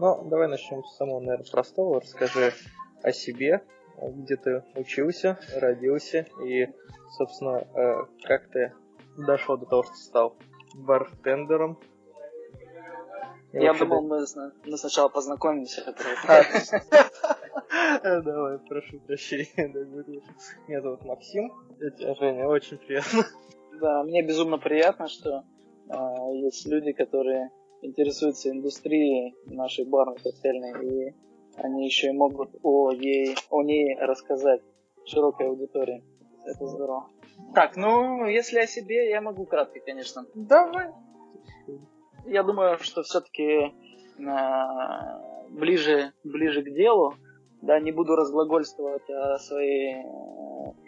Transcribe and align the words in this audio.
Ну, 0.00 0.24
давай 0.24 0.48
начнем 0.48 0.82
с 0.82 0.96
самого, 0.96 1.20
наверное, 1.20 1.44
простого. 1.44 2.00
Расскажи 2.00 2.54
о 3.02 3.12
себе, 3.12 3.62
где 4.00 4.36
ты 4.36 4.64
учился, 4.74 5.38
родился 5.54 6.26
и, 6.42 6.68
собственно, 7.18 7.66
э, 7.74 8.06
как 8.24 8.48
ты 8.48 8.72
дошел 9.18 9.58
до 9.58 9.66
того, 9.66 9.82
что 9.82 9.94
стал 9.96 10.36
бартендером. 10.74 11.78
И 13.52 13.58
Я 13.58 13.74
думал, 13.74 14.00
мы, 14.00 14.24
мы 14.64 14.78
сначала 14.78 15.10
познакомимся. 15.10 15.94
А, 16.26 16.44
давай, 18.22 18.58
прошу 18.60 19.00
прощения. 19.00 19.68
Меня 20.66 20.80
зовут 20.80 21.04
Максим. 21.04 21.52
Женя, 21.78 22.48
очень 22.48 22.78
приятно. 22.78 23.26
Да, 23.78 24.02
мне 24.04 24.22
безумно 24.22 24.56
приятно, 24.56 25.08
что 25.08 25.44
а, 25.90 26.30
есть 26.32 26.66
люди, 26.66 26.92
которые 26.92 27.50
интересуются 27.82 28.50
индустрией 28.50 29.34
нашей 29.46 29.84
барной 29.84 30.16
коктейльной, 30.16 31.08
и 31.08 31.14
они 31.56 31.84
еще 31.84 32.08
и 32.08 32.12
могут 32.12 32.50
о, 32.62 32.90
ей, 32.90 33.36
о 33.50 33.62
ней 33.62 33.96
рассказать 33.98 34.62
широкой 35.04 35.48
аудитории. 35.48 36.04
Это 36.44 36.66
здорово. 36.66 37.06
Так, 37.54 37.76
ну, 37.76 38.26
если 38.26 38.60
о 38.60 38.66
себе, 38.66 39.10
я 39.10 39.20
могу 39.20 39.44
кратко, 39.44 39.80
конечно. 39.80 40.26
Давай. 40.34 40.90
Я 42.26 42.42
думаю, 42.42 42.78
что 42.78 43.02
все-таки 43.02 43.42
э, 43.42 43.72
ближе, 45.50 46.12
ближе 46.22 46.62
к 46.62 46.72
делу, 46.72 47.14
да, 47.62 47.80
не 47.80 47.92
буду 47.92 48.14
разглагольствовать 48.14 49.08
о 49.10 49.38
своей 49.38 49.96
э, 49.96 50.02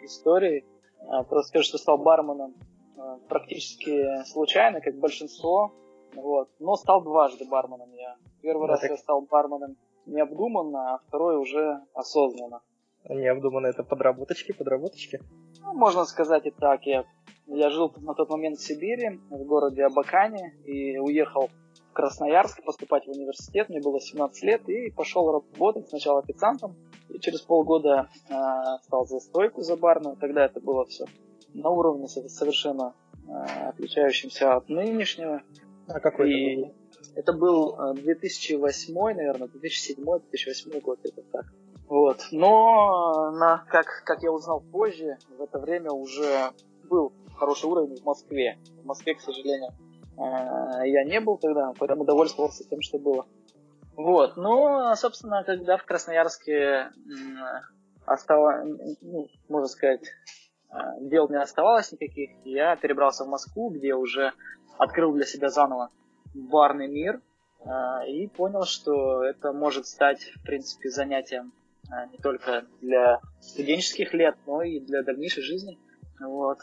истории, 0.05 0.65
а 1.07 1.23
просто 1.23 1.49
скажу, 1.49 1.65
что 1.65 1.77
стал 1.77 1.97
барменом 1.97 2.55
э, 2.97 3.01
практически 3.27 4.23
случайно, 4.25 4.79
как 4.79 4.97
большинство, 4.99 5.73
вот, 6.15 6.49
но 6.59 6.75
стал 6.75 7.01
дважды 7.01 7.45
барменом 7.45 7.91
я. 7.93 8.15
Первый 8.41 8.67
да, 8.67 8.73
раз 8.73 8.81
так... 8.81 8.91
я 8.91 8.97
стал 8.97 9.21
барменом 9.21 9.77
необдуманно, 10.05 10.95
а 10.95 10.99
второй 11.07 11.37
уже 11.37 11.81
осознанно. 11.93 12.61
Необдуманно 13.09 13.67
это 13.67 13.83
подработочки, 13.83 14.53
подработочки? 14.53 15.19
Ну, 15.61 15.73
можно 15.73 16.05
сказать 16.05 16.45
и 16.45 16.51
так. 16.51 16.85
Я, 16.85 17.05
я 17.47 17.69
жил 17.69 17.93
на 17.97 18.13
тот 18.13 18.29
момент 18.29 18.57
в 18.57 18.65
Сибири, 18.65 19.19
в 19.29 19.43
городе 19.43 19.83
Абакане, 19.83 20.53
и 20.65 20.97
уехал 20.97 21.49
в 21.89 21.93
Красноярск 21.93 22.63
поступать 22.63 23.05
в 23.05 23.09
университет. 23.09 23.69
Мне 23.69 23.81
было 23.81 23.99
17 23.99 24.43
лет, 24.43 24.69
и 24.69 24.89
пошел 24.91 25.31
работать 25.31 25.89
сначала 25.89 26.19
официантом, 26.19 26.75
и 27.09 27.19
через 27.19 27.41
полгода 27.41 28.09
э, 28.29 28.33
стал 28.83 29.05
за 29.05 29.19
стойку 29.19 29.61
за 29.61 29.75
барную. 29.75 30.15
Тогда 30.15 30.45
это 30.45 30.61
было 30.61 30.85
все 30.85 31.05
на 31.53 31.69
уровне 31.69 32.07
совершенно 32.07 32.93
э, 33.27 33.67
отличающимся 33.69 34.55
от 34.55 34.69
нынешнего. 34.69 35.41
А 35.87 35.99
какой 35.99 36.31
и... 36.31 36.73
это 37.15 37.33
был? 37.33 37.75
Это 37.75 37.93
был 37.93 37.93
2008, 37.95 38.93
наверное, 38.93 39.47
2007-2008 39.47 40.81
год, 40.81 40.99
это 41.03 41.21
так. 41.31 41.45
Вот. 41.87 42.27
Но, 42.31 43.31
на, 43.31 43.65
как, 43.69 44.03
как 44.05 44.23
я 44.23 44.31
узнал 44.31 44.61
позже, 44.61 45.17
в 45.37 45.41
это 45.41 45.59
время 45.59 45.91
уже 45.91 46.51
был 46.89 47.13
хороший 47.35 47.69
уровень 47.69 47.97
в 47.97 48.05
Москве. 48.05 48.57
В 48.81 48.85
Москве, 48.85 49.15
к 49.15 49.21
сожалению, 49.21 49.71
э, 50.17 50.87
я 50.87 51.03
не 51.03 51.19
был 51.19 51.37
тогда, 51.37 51.73
поэтому 51.77 52.05
довольствовался 52.05 52.63
тем, 52.67 52.81
что 52.81 52.97
было. 52.97 53.27
Вот. 53.95 54.37
Ну, 54.37 54.95
собственно, 54.95 55.43
когда 55.43 55.77
в 55.77 55.85
Красноярске 55.85 56.89
осталось, 58.05 58.97
ну, 59.01 59.27
можно 59.49 59.67
сказать, 59.67 60.01
э, 60.03 60.42
дел 61.01 61.29
не 61.29 61.39
оставалось 61.41 61.91
никаких, 61.91 62.31
я 62.45 62.75
перебрался 62.75 63.25
в 63.25 63.27
Москву, 63.27 63.69
где 63.69 63.93
уже 63.93 64.33
открыл 64.77 65.13
для 65.13 65.25
себя 65.25 65.49
заново 65.49 65.89
барный 66.33 66.87
мир 66.87 67.21
э, 67.59 68.09
и 68.09 68.27
понял, 68.27 68.63
что 68.63 69.23
это 69.23 69.53
может 69.53 69.85
стать, 69.85 70.23
в 70.35 70.43
принципе, 70.43 70.89
занятием 70.89 71.53
э, 71.89 72.07
не 72.11 72.17
только 72.17 72.65
для 72.81 73.21
студенческих 73.39 74.13
лет, 74.13 74.35
но 74.47 74.63
и 74.63 74.79
для 74.79 75.03
дальнейшей 75.03 75.43
жизни. 75.43 75.79
Вот. 76.19 76.59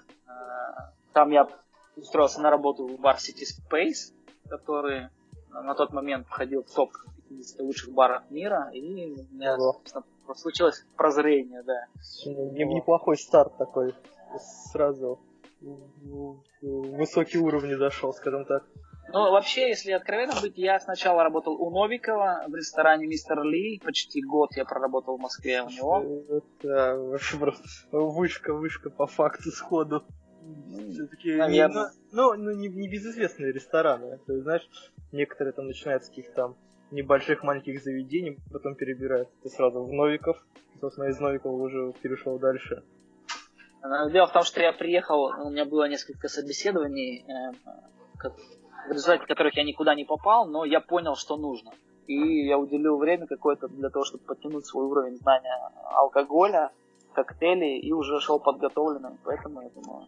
Там 1.12 1.30
я 1.30 1.48
устроился 1.96 2.40
на 2.40 2.50
работу 2.50 2.86
в 2.86 3.00
бар 3.00 3.16
City 3.16 3.44
Space, 3.44 4.14
который 4.48 5.08
на 5.50 5.74
тот 5.74 5.92
момент 5.92 6.26
входил 6.26 6.62
в 6.62 6.72
топ 6.72 6.92
50 7.28 7.60
лучших 7.60 7.92
баров 7.92 8.22
мира, 8.30 8.70
и 8.72 8.80
меня, 8.80 9.56
собственно, 9.58 10.04
случилось 10.38 10.84
прозрение, 10.96 11.62
да. 11.62 11.86
Неплохой 12.26 13.16
старт 13.16 13.56
такой, 13.56 13.94
сразу 14.70 15.20
высокий 16.62 17.38
уровень 17.38 17.76
зашел, 17.76 18.12
скажем 18.12 18.44
так. 18.44 18.64
Ну, 19.12 19.32
вообще, 19.32 19.68
если 19.68 19.90
откровенно 19.90 20.34
быть, 20.40 20.56
я 20.56 20.78
сначала 20.78 21.24
работал 21.24 21.60
у 21.60 21.70
Новикова 21.70 22.44
в 22.46 22.54
ресторане 22.54 23.06
Мистер 23.06 23.42
Ли. 23.42 23.80
Почти 23.84 24.22
год 24.22 24.50
я 24.56 24.64
проработал 24.64 25.16
в 25.16 25.20
Москве 25.20 25.62
у 25.62 25.68
него. 25.68 26.42
Да, 26.62 26.96
вообще 26.96 27.36
просто 27.36 27.64
вышка, 27.90 28.54
вышка 28.54 28.88
по 28.88 29.06
факту 29.06 29.50
сходу. 29.50 30.04
Такие, 31.10 31.38
Наверное. 31.38 31.90
Ну, 32.12 32.34
ну 32.34 32.52
не, 32.52 32.68
не 32.68 32.88
безызвестные 32.88 33.52
рестораны. 33.52 34.18
То 34.26 34.32
есть, 34.32 34.44
знаешь, 34.44 34.68
некоторые 35.12 35.52
там 35.54 35.66
начинают 35.66 36.04
с 36.04 36.08
каких-то 36.08 36.34
там 36.34 36.56
небольших 36.90 37.42
маленьких 37.42 37.82
заведений, 37.82 38.38
потом 38.52 38.74
перебираются 38.74 39.34
ты 39.42 39.48
сразу 39.48 39.82
в 39.82 39.92
Новиков. 39.92 40.36
Собственно, 40.80 41.06
из 41.06 41.20
Новикова 41.20 41.52
уже 41.52 41.92
перешел 42.02 42.38
дальше. 42.38 42.82
Дело 44.12 44.26
в 44.26 44.32
том, 44.32 44.42
что 44.42 44.60
я 44.60 44.72
приехал, 44.72 45.24
у 45.24 45.50
меня 45.50 45.64
было 45.64 45.88
несколько 45.88 46.28
собеседований, 46.28 47.24
э, 47.26 47.52
в 48.88 48.92
результате 48.92 49.26
которых 49.26 49.56
я 49.56 49.64
никуда 49.64 49.94
не 49.94 50.04
попал, 50.04 50.46
но 50.46 50.64
я 50.64 50.80
понял, 50.80 51.16
что 51.16 51.36
нужно. 51.36 51.72
И 52.06 52.46
я 52.46 52.58
уделил 52.58 52.98
время 52.98 53.26
какое-то 53.26 53.68
для 53.68 53.88
того, 53.88 54.04
чтобы 54.04 54.24
подтянуть 54.24 54.66
свой 54.66 54.84
уровень 54.84 55.16
знания 55.16 55.56
алкоголя, 55.94 56.70
коктейлей, 57.14 57.78
и 57.78 57.92
уже 57.92 58.20
шел 58.20 58.38
подготовленным. 58.38 59.18
Поэтому 59.24 59.62
я 59.62 59.70
думаю... 59.70 60.06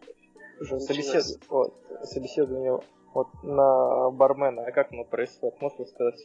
Собесед... 0.79 1.23
вот, 1.49 1.73
собеседование 2.03 2.79
вот 3.13 3.27
на 3.43 4.09
бармена, 4.11 4.65
а 4.65 4.71
как 4.71 4.91
оно 4.91 5.03
происходит, 5.03 5.61
можешь 5.61 5.79
рассказать? 5.79 6.19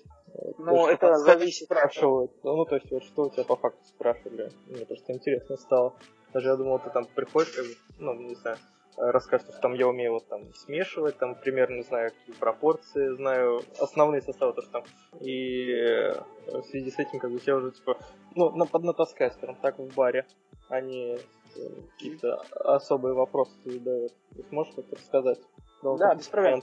Ну, 0.58 0.86
то 0.86 0.90
это 0.90 1.14
зависит. 1.16 1.66
Спрашивают. 1.66 2.32
Ну, 2.42 2.64
то 2.64 2.76
есть, 2.76 2.90
вот 2.90 3.04
что 3.04 3.22
у 3.24 3.30
тебя 3.30 3.44
по 3.44 3.56
факту 3.56 3.84
спрашивали? 3.84 4.50
Мне 4.66 4.86
просто 4.86 5.12
интересно 5.12 5.56
стало. 5.56 5.94
Даже 6.32 6.48
я 6.48 6.56
думал, 6.56 6.78
ты 6.78 6.90
там 6.90 7.06
приходишь, 7.14 7.52
как 7.52 7.64
ну, 7.98 8.14
не 8.14 8.34
знаю, 8.34 8.58
расскажешь, 8.98 9.46
что 9.46 9.60
там 9.60 9.74
я 9.74 9.88
умею 9.88 10.12
вот 10.12 10.26
там 10.28 10.52
смешивать, 10.54 11.18
там 11.18 11.34
примерно 11.34 11.82
знаю 11.82 12.10
какие 12.10 12.34
пропорции, 12.34 13.14
знаю 13.14 13.62
основные 13.80 14.20
составы, 14.20 14.52
то 14.52 14.62
что 14.62 14.72
там. 14.72 14.84
И 15.20 15.70
э, 15.70 16.12
в 16.46 16.62
связи 16.64 16.90
с 16.90 16.98
этим, 16.98 17.18
как 17.18 17.30
бы, 17.30 17.40
я 17.46 17.56
уже, 17.56 17.70
типа, 17.70 17.96
ну, 18.34 18.50
на, 18.50 18.66
поднатаскать, 18.66 19.34
скажем 19.34 19.56
так, 19.56 19.78
в 19.78 19.94
баре, 19.94 20.26
они 20.68 21.16
э, 21.56 21.60
какие-то 21.92 22.42
особые 22.64 23.14
вопросы 23.14 23.52
задают. 23.64 24.12
Ты 24.36 24.42
сможешь 24.48 24.74
как-то 24.74 24.96
рассказать? 24.96 25.38
Да, 25.82 26.14
без 26.14 26.28
проблем. 26.28 26.62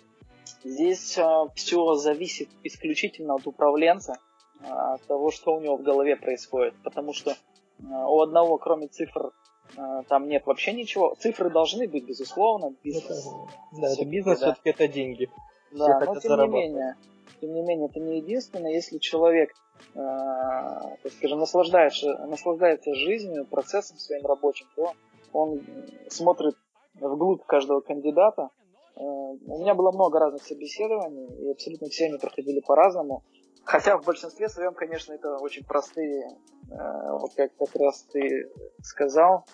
Здесь 0.64 1.18
э, 1.18 1.24
все 1.56 1.96
зависит 1.96 2.50
исключительно 2.64 3.36
от 3.36 3.48
управленца, 3.48 4.18
э, 4.62 4.66
от 4.68 5.02
того, 5.04 5.32
что 5.32 5.56
у 5.56 5.62
него 5.62 5.78
в 5.78 5.84
голове 5.84 6.16
происходит. 6.16 6.74
Потому 6.84 7.14
что 7.14 7.32
э, 7.32 7.36
у 7.80 8.22
одного, 8.22 8.58
кроме 8.58 8.88
цифр, 8.88 9.32
э, 9.78 10.02
там 10.08 10.28
нет 10.28 10.46
вообще 10.46 10.74
ничего. 10.74 11.16
Цифры 11.20 11.50
должны 11.50 11.88
быть, 11.88 12.06
безусловно. 12.06 12.76
Бизнес. 12.84 13.28
Да, 13.80 13.94
это 13.94 14.06
бизнес, 14.06 14.40
да. 14.40 14.54
все-таки 14.54 14.70
это 14.70 14.88
деньги. 14.88 15.30
Да, 15.72 16.00
но 16.00 16.20
тем 16.20 16.40
не 16.40 16.48
менее, 16.48 16.96
тем 17.42 17.54
не 17.54 17.62
менее, 17.62 17.88
это 17.90 18.00
не 18.00 18.18
единственное. 18.18 18.72
Если 18.72 18.98
человек, 18.98 19.52
э, 19.94 19.96
так 19.96 21.12
скажем, 21.18 21.40
наслаждается, 21.40 22.26
наслаждается 22.28 22.94
жизнью, 22.96 23.46
процессом 23.46 23.98
своим 23.98 24.26
рабочим, 24.26 24.68
то 24.76 24.94
он 25.34 25.62
смотрит 26.10 26.56
вглубь 26.96 27.44
каждого 27.46 27.82
кандидата, 27.82 28.50
у 28.96 29.60
меня 29.60 29.76
было 29.76 29.92
много 29.92 30.20
разных 30.20 30.44
собеседований, 30.44 31.28
и 31.44 31.52
абсолютно 31.52 31.90
все 31.90 32.06
они 32.06 32.18
проходили 32.18 32.62
по-разному. 32.62 33.24
Хотя 33.66 33.98
в 33.98 34.06
большинстве 34.06 34.48
своем, 34.48 34.74
конечно, 34.74 35.14
это 35.14 35.38
очень 35.38 35.66
простые, 35.66 36.28
э, 36.70 37.12
вот 37.20 37.34
как 37.36 37.56
как 37.58 37.76
раз 37.76 38.04
ты 38.14 38.52
сказал, 38.84 39.46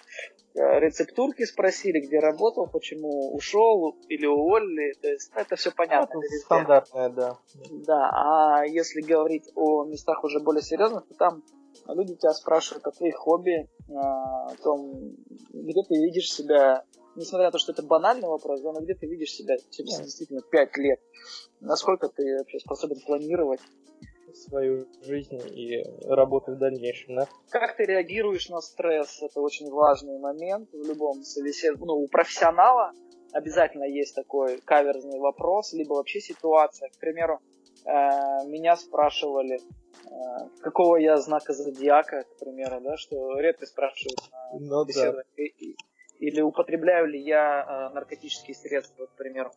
э, 0.53 0.79
рецептурки 0.79 1.45
спросили, 1.45 2.05
где 2.05 2.19
работал, 2.19 2.67
почему 2.67 3.33
ушел 3.33 3.95
или 4.09 4.25
уволили, 4.25 4.93
то 5.01 5.07
есть 5.07 5.31
это 5.33 5.55
все 5.55 5.71
понятно. 5.71 6.19
Это 6.19 6.37
стандартное, 6.43 7.09
да. 7.09 7.37
Да, 7.87 8.09
а 8.13 8.65
если 8.65 8.99
говорить 8.99 9.49
о 9.55 9.85
местах 9.85 10.25
уже 10.25 10.41
более 10.41 10.61
серьезных, 10.61 11.07
то 11.07 11.13
там 11.15 11.43
люди 11.87 12.15
тебя 12.15 12.33
спрашивают 12.33 12.85
о 12.87 12.91
твоих 12.91 13.15
хобби, 13.15 13.69
о 13.95 14.53
том, 14.61 15.15
где 15.53 15.83
ты 15.87 15.95
видишь 15.95 16.33
себя 16.33 16.83
несмотря 17.15 17.47
на 17.47 17.51
то, 17.51 17.57
что 17.57 17.71
это 17.71 17.83
банальный 17.83 18.27
вопрос, 18.27 18.61
но 18.61 18.81
где 18.81 18.95
ты 18.95 19.07
видишь 19.07 19.31
себя 19.31 19.55
через 19.69 19.99
yeah. 19.99 20.03
действительно 20.03 20.41
5 20.41 20.77
лет? 20.77 20.99
Насколько 21.59 22.09
ты 22.09 22.37
вообще 22.37 22.59
способен 22.59 22.99
планировать 23.05 23.61
свою 24.33 24.87
жизнь 25.01 25.39
и 25.53 25.83
работу 26.05 26.53
в 26.53 26.57
дальнейшем, 26.57 27.15
да? 27.15 27.27
Как 27.49 27.75
ты 27.75 27.83
реагируешь 27.83 28.49
на 28.49 28.61
стресс? 28.61 29.21
Это 29.21 29.41
очень 29.41 29.69
важный 29.69 30.19
момент 30.19 30.69
в 30.71 30.87
любом 30.87 31.23
собеседовании. 31.23 31.85
Ну, 31.85 31.93
у 32.03 32.07
профессионала 32.07 32.93
обязательно 33.33 33.83
есть 33.83 34.15
такой 34.15 34.59
каверзный 34.61 35.19
вопрос, 35.19 35.73
либо 35.73 35.93
вообще 35.93 36.19
ситуация. 36.19 36.89
К 36.89 36.97
примеру, 36.97 37.39
э, 37.85 37.89
меня 38.47 38.75
спрашивали, 38.75 39.55
э, 39.57 40.59
какого 40.61 40.97
я 40.97 41.17
знака 41.17 41.53
зодиака, 41.53 42.23
к 42.23 42.39
примеру, 42.39 42.81
да, 42.81 42.97
что 42.97 43.39
редко 43.39 43.65
спрашивают 43.65 44.19
на 44.53 44.77
ну, 44.77 44.85
беседах. 44.85 45.25
Да. 45.37 45.43
Или 46.21 46.39
употребляю 46.39 47.07
ли 47.07 47.19
я 47.19 47.89
э, 47.89 47.93
наркотические 47.93 48.55
средства, 48.55 49.07
к 49.07 49.17
примеру. 49.17 49.51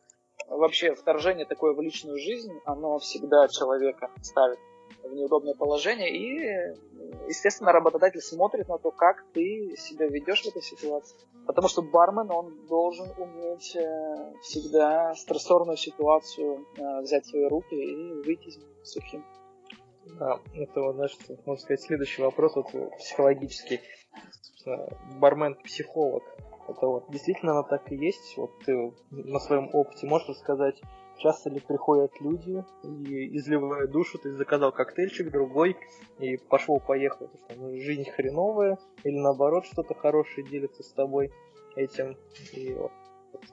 Вообще, 0.49 0.95
вторжение 0.95 1.47
такое 1.47 1.75
в 1.75 1.81
личную 1.81 2.19
жизнь, 2.19 2.53
оно 2.65 2.99
всегда 2.99 3.47
человека 3.49 4.11
ставит 4.23 4.59
в 5.03 5.15
неудобное 5.15 5.55
положение, 5.55 6.11
и, 6.11 6.75
естественно, 7.29 7.73
работодатель 7.73 8.21
смотрит 8.21 8.69
на 8.69 8.79
то, 8.79 8.91
как 8.91 9.25
ты 9.35 9.75
себя 9.77 10.07
ведешь 10.07 10.43
в 10.43 10.49
этой 10.49 10.63
ситуации. 10.63 11.17
Потому 11.47 11.69
что 11.69 11.83
бармен, 11.83 12.31
он 12.31 12.67
должен 12.67 13.09
уметь 13.19 13.77
э, 13.77 14.33
всегда 14.41 15.15
стрессорную 15.15 15.77
ситуацию 15.77 16.67
э, 16.79 17.01
взять 17.03 17.27
в 17.27 17.29
свои 17.29 17.45
руки 17.45 17.75
и 17.75 18.13
выйти 18.23 18.59
сухим. 18.83 19.23
Да, 20.19 20.41
это 20.55 20.81
вот, 20.81 20.95
знаешь, 20.97 21.17
можно 21.45 21.63
сказать, 21.63 21.83
следующий 21.83 22.23
вопрос, 22.23 22.57
вот 22.57 22.69
психологический. 22.99 23.81
Бармен-психолог. 25.21 26.23
Это 26.69 26.87
вот 26.87 27.11
действительно 27.11 27.63
так 27.63 27.91
и 27.93 27.97
есть. 27.97 28.37
Вот 28.37 28.51
ты 28.65 28.93
на 29.11 29.39
своем 29.39 29.69
опыте 29.73 30.07
можешь 30.07 30.29
рассказать, 30.29 30.81
часто 31.19 31.51
ли 31.51 31.61
приходят 31.61 32.13
люди 32.21 32.65
и 32.83 33.37
изливают 33.37 33.91
душу, 33.91 34.19
ты 34.19 34.33
заказал 34.33 34.73
коктейльчик 34.73 35.31
другой 35.31 35.77
и 36.19 36.37
пошел-поехал, 36.37 37.29
потому 37.29 37.39
что 37.39 37.55
ну, 37.61 37.81
жизнь 37.81 38.11
хреновая, 38.11 38.79
или 39.05 39.19
наоборот 39.19 39.67
что-то 39.67 39.95
хорошее 39.95 40.47
делится 40.47 40.83
с 40.83 40.93
тобой 40.93 41.33
этим, 41.77 42.17
и 42.53 42.73
вот, 42.75 42.93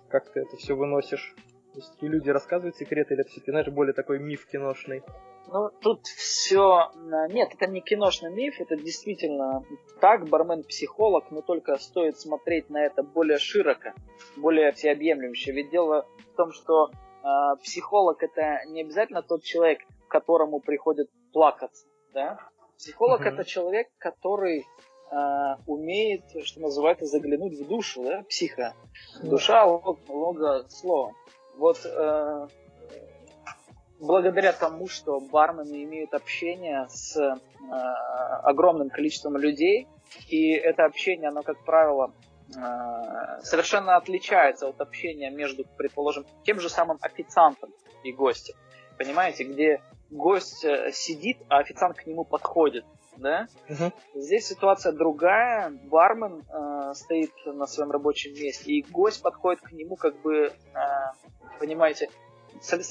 как 0.09 0.31
ты 0.31 0.41
это 0.41 0.57
все 0.57 0.75
выносишь. 0.75 1.35
То 1.73 1.79
есть 1.79 1.93
и 2.01 2.07
люди 2.07 2.29
рассказывают 2.29 2.75
секреты, 2.75 3.13
или 3.13 3.21
это 3.21 3.29
все-таки, 3.29 3.51
знаешь, 3.51 3.69
более 3.69 3.93
такой 3.93 4.19
миф 4.19 4.45
киношный? 4.45 5.03
Ну, 5.51 5.69
тут 5.81 6.07
все... 6.07 6.91
Нет, 7.29 7.53
это 7.53 7.67
не 7.67 7.81
киношный 7.81 8.31
миф, 8.31 8.61
это 8.61 8.77
действительно 8.77 9.65
так, 9.99 10.29
бармен-психолог, 10.29 11.29
но 11.29 11.41
только 11.41 11.77
стоит 11.77 12.17
смотреть 12.17 12.69
на 12.69 12.85
это 12.85 13.03
более 13.03 13.37
широко, 13.37 13.89
более 14.37 14.71
всеобъемлюще. 14.71 15.51
Ведь 15.51 15.69
дело 15.69 16.07
в 16.33 16.37
том, 16.37 16.53
что 16.53 16.89
э, 16.89 17.27
психолог 17.61 18.23
это 18.23 18.61
не 18.67 18.81
обязательно 18.81 19.21
тот 19.23 19.43
человек, 19.43 19.79
к 20.07 20.11
которому 20.11 20.61
приходит 20.61 21.09
плакаться, 21.33 21.85
да? 22.13 22.39
Психолог 22.77 23.21
uh-huh. 23.21 23.33
это 23.33 23.43
человек, 23.43 23.89
который 23.97 24.65
э, 25.11 25.15
умеет, 25.67 26.23
что 26.45 26.61
называется, 26.61 27.05
заглянуть 27.05 27.59
в 27.59 27.67
душу, 27.67 28.03
да, 28.03 28.23
психа. 28.23 28.73
Душа, 29.21 29.65
лог, 29.65 29.99
лого, 30.07 30.65
слово. 30.69 31.13
Вот 31.57 31.85
э, 31.85 32.47
благодаря 34.01 34.51
тому, 34.51 34.87
что 34.87 35.19
бармены 35.19 35.83
имеют 35.83 36.13
общение 36.13 36.87
с 36.89 37.15
э, 37.17 37.33
огромным 38.43 38.89
количеством 38.89 39.37
людей, 39.37 39.87
и 40.27 40.51
это 40.51 40.85
общение, 40.85 41.29
оно, 41.29 41.43
как 41.43 41.63
правило, 41.63 42.11
э, 42.49 43.41
совершенно 43.43 43.95
отличается 43.95 44.67
от 44.67 44.81
общения 44.81 45.29
между, 45.29 45.63
предположим, 45.77 46.25
тем 46.43 46.59
же 46.59 46.67
самым 46.67 46.97
официантом 47.01 47.69
и 48.03 48.11
гостем. 48.11 48.55
Понимаете, 48.97 49.43
где 49.43 49.81
гость 50.09 50.65
э, 50.65 50.91
сидит, 50.91 51.37
а 51.47 51.59
официант 51.59 51.97
к 51.97 52.05
нему 52.05 52.25
подходит. 52.25 52.85
Да? 53.17 53.47
Угу. 53.69 53.91
Здесь 54.15 54.47
ситуация 54.47 54.93
другая. 54.93 55.69
Бармен 55.69 56.43
э, 56.49 56.93
стоит 56.95 57.31
на 57.45 57.67
своем 57.67 57.91
рабочем 57.91 58.33
месте, 58.33 58.71
и 58.71 58.81
гость 58.81 59.21
подходит 59.21 59.61
к 59.61 59.71
нему, 59.71 59.95
как 59.95 60.19
бы, 60.21 60.47
э, 60.47 60.51
понимаете, 61.59 62.09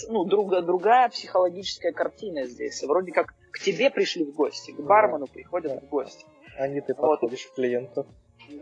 ну, 0.08 0.25
друг, 0.25 0.50
другая 0.64 1.08
психологическая 1.08 1.93
картина 1.93 2.44
здесь. 2.44 2.82
Вроде 2.82 3.12
как 3.12 3.34
к 3.52 3.58
тебе 3.61 3.90
пришли 3.90 4.25
в 4.25 4.34
гости, 4.34 4.72
к 4.72 4.81
бармену 4.81 5.26
приходят 5.26 5.75
да. 5.75 5.81
в 5.81 5.88
гости. 5.88 6.25
А 6.58 6.69
не 6.69 6.81
ты 6.81 6.94
подходишь 6.94 7.44
вот. 7.46 7.52
к 7.52 7.55
клиенту. 7.56 8.06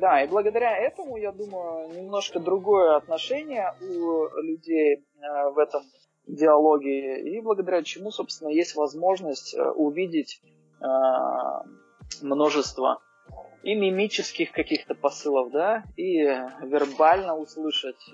Да, 0.01 0.23
и 0.23 0.29
благодаря 0.29 0.77
этому, 0.77 1.17
я 1.17 1.33
думаю, 1.33 1.89
немножко 1.95 2.41
другое 2.41 2.97
отношение 2.97 3.75
у 3.81 4.41
людей 4.43 4.97
э, 4.97 5.51
в 5.51 5.59
этом 5.59 5.83
диалоге, 6.27 7.23
и 7.23 7.41
благодаря 7.41 7.83
чему, 7.83 8.11
собственно, 8.11 8.51
есть 8.51 8.77
возможность 8.77 9.55
э, 9.55 9.71
увидеть 9.71 10.43
э, 10.81 10.85
множество 12.21 13.01
и 13.63 13.75
мимических 13.75 14.53
каких-то 14.53 14.95
посылов, 14.95 15.51
да, 15.51 15.85
и 15.97 16.23
вербально 16.63 17.35
услышать 17.35 18.11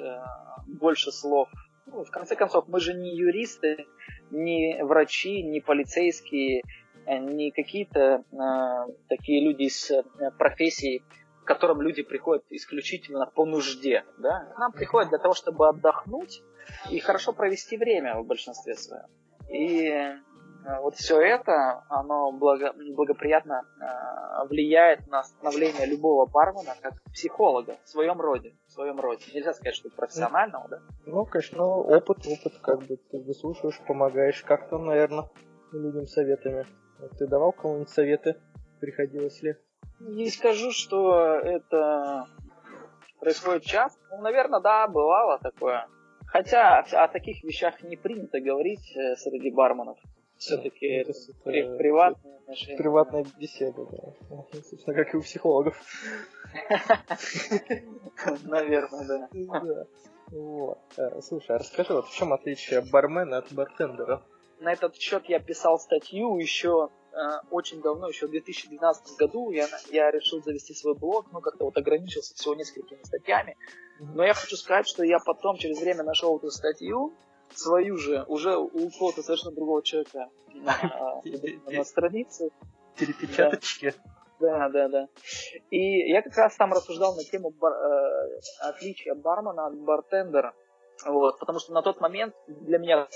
больше 0.67 1.13
слов 1.13 1.49
ну, 1.87 2.05
в 2.05 2.11
конце 2.11 2.37
концов, 2.37 2.67
мы 2.69 2.81
же 2.81 2.95
не 2.95 3.15
юристы, 3.15 3.87
не 4.31 4.83
врачи, 4.83 5.43
не 5.43 5.61
полицейские, 5.61 6.63
э, 7.07 7.19
не 7.19 7.51
какие-то 7.51 8.25
э, 8.33 8.93
такие 9.09 9.45
люди 9.45 9.65
из 9.65 9.91
э, 9.91 10.03
профессии, 10.39 11.03
к 11.43 11.47
которым 11.47 11.83
люди 11.83 12.03
приходят 12.03 12.45
исключительно 12.51 13.27
по 13.27 13.45
нужде. 13.45 14.05
Да? 14.19 14.53
Нам 14.59 14.73
приходят 14.73 15.11
для 15.11 15.19
того, 15.19 15.35
чтобы 15.35 15.69
отдохнуть 15.69 16.43
и 16.91 16.99
хорошо 16.99 17.33
провести 17.33 17.77
время 17.77 18.19
в 18.19 18.27
большинстве 18.27 18.75
своем. 18.75 19.07
И 19.49 20.15
вот 20.81 20.95
все 20.95 21.21
это, 21.21 21.85
оно 21.89 22.33
благо, 22.33 22.73
благоприятно 22.73 23.65
э, 23.81 24.49
влияет 24.49 25.07
на 25.09 25.23
становление 25.23 25.87
любого 25.87 26.25
бармена 26.25 26.75
как 26.81 26.95
психолога 27.13 27.77
в 27.85 27.89
своем 27.89 28.19
роде. 28.21 28.57
В 28.67 28.73
своем 28.73 28.99
роде. 28.99 29.25
Нельзя 29.35 29.53
сказать, 29.53 29.75
что 29.75 29.91
профессионального, 29.91 30.69
да? 30.69 30.79
Ну, 31.05 31.27
конечно, 31.27 31.65
опыт, 31.65 32.27
опыт, 32.27 32.59
как 32.63 32.79
бы 32.81 32.97
ты 32.97 33.19
выслушиваешь, 33.21 33.79
помогаешь 33.87 34.43
как-то, 34.43 34.79
наверное, 34.79 35.29
людям 35.73 36.07
советами. 36.07 36.67
Ты 37.19 37.27
давал 37.27 37.53
кому-нибудь 37.53 37.91
советы? 37.91 38.37
Приходилось 38.81 39.43
ли? 39.43 39.57
Не 40.01 40.31
скажу, 40.31 40.71
что 40.71 41.41
это 41.41 42.27
происходит 43.21 43.65
часто. 43.65 44.01
Ну, 44.11 44.23
наверное, 44.23 44.61
да, 44.61 44.89
бывало 44.89 45.39
такое. 45.39 45.87
Хотя 46.27 46.79
о 46.79 47.09
таких 47.09 47.45
вещах 47.45 47.83
не 47.83 47.97
принято 47.97 48.41
говорить 48.41 48.97
э, 48.97 49.15
среди 49.17 49.51
барменов 49.51 49.99
все-таки 50.37 50.87
это, 50.87 51.13
это 51.45 51.77
приватные 51.77 52.37
отношения. 52.39 52.79
Приватная 52.79 53.27
беседа, 53.39 53.85
да. 53.87 54.45
Собственно, 54.53 54.97
как 54.97 55.15
и 55.15 55.17
у 55.17 55.23
психологов. 55.23 55.81
Наверное, 58.45 59.07
да. 59.07 59.29
Да. 59.33 59.87
Вот. 60.29 60.79
Э, 60.97 61.21
слушай, 61.23 61.55
а 61.55 61.59
расскажи, 61.59 61.93
вот 61.93 62.07
в 62.07 62.15
чем 62.15 62.33
отличие 62.33 62.81
бармена 62.81 63.39
от 63.39 63.53
бартендера? 63.53 64.23
На 64.61 64.73
этот 64.73 64.97
счет 64.97 65.25
я 65.27 65.41
писал 65.41 65.79
статью 65.79 66.37
еще 66.39 66.89
э, 67.13 67.17
очень 67.51 67.83
давно, 67.83 68.09
еще 68.09 68.27
в 68.27 68.31
2012 68.31 69.17
году. 69.19 69.51
Я, 69.51 69.69
я 69.91 70.11
решил 70.11 70.43
завести 70.43 70.75
свой 70.75 70.95
блог, 70.95 71.27
ну 71.33 71.41
как-то 71.41 71.65
вот 71.65 71.77
ограничился 71.77 72.35
всего 72.35 72.55
несколькими 72.55 73.03
статьями. 73.03 73.57
Но 74.01 74.25
я 74.25 74.35
хочу 74.35 74.57
сказать, 74.57 74.89
что 74.89 75.05
я 75.05 75.19
потом 75.19 75.57
через 75.57 75.81
время 75.81 76.03
нашел 76.03 76.37
эту 76.39 76.51
статью, 76.51 77.15
свою 77.59 77.97
же, 77.97 78.25
уже 78.29 78.57
у 78.57 78.91
какого-то 78.91 79.23
совершенно 79.23 79.55
другого 79.55 79.83
человека 79.83 80.31
на, 80.55 81.23
на 81.71 81.85
странице. 81.85 82.51
Перепечаточки. 82.97 83.95
Да, 84.41 84.69
да, 84.69 84.89
да. 84.89 85.09
И 85.71 86.11
я 86.11 86.23
как 86.23 86.37
раз 86.37 86.57
там 86.57 86.73
рассуждал 86.73 87.15
на 87.15 87.25
тему 87.25 87.51
бар, 87.51 87.73
э, 87.73 88.41
отличия 88.61 89.15
бармена 89.15 89.67
от 89.67 89.77
бартендера. 89.79 90.55
Вот, 91.07 91.39
потому 91.39 91.59
что 91.59 91.73
на 91.73 91.83
тот 91.83 92.01
момент 92.01 92.35
для 92.47 92.79
меня 92.79 93.09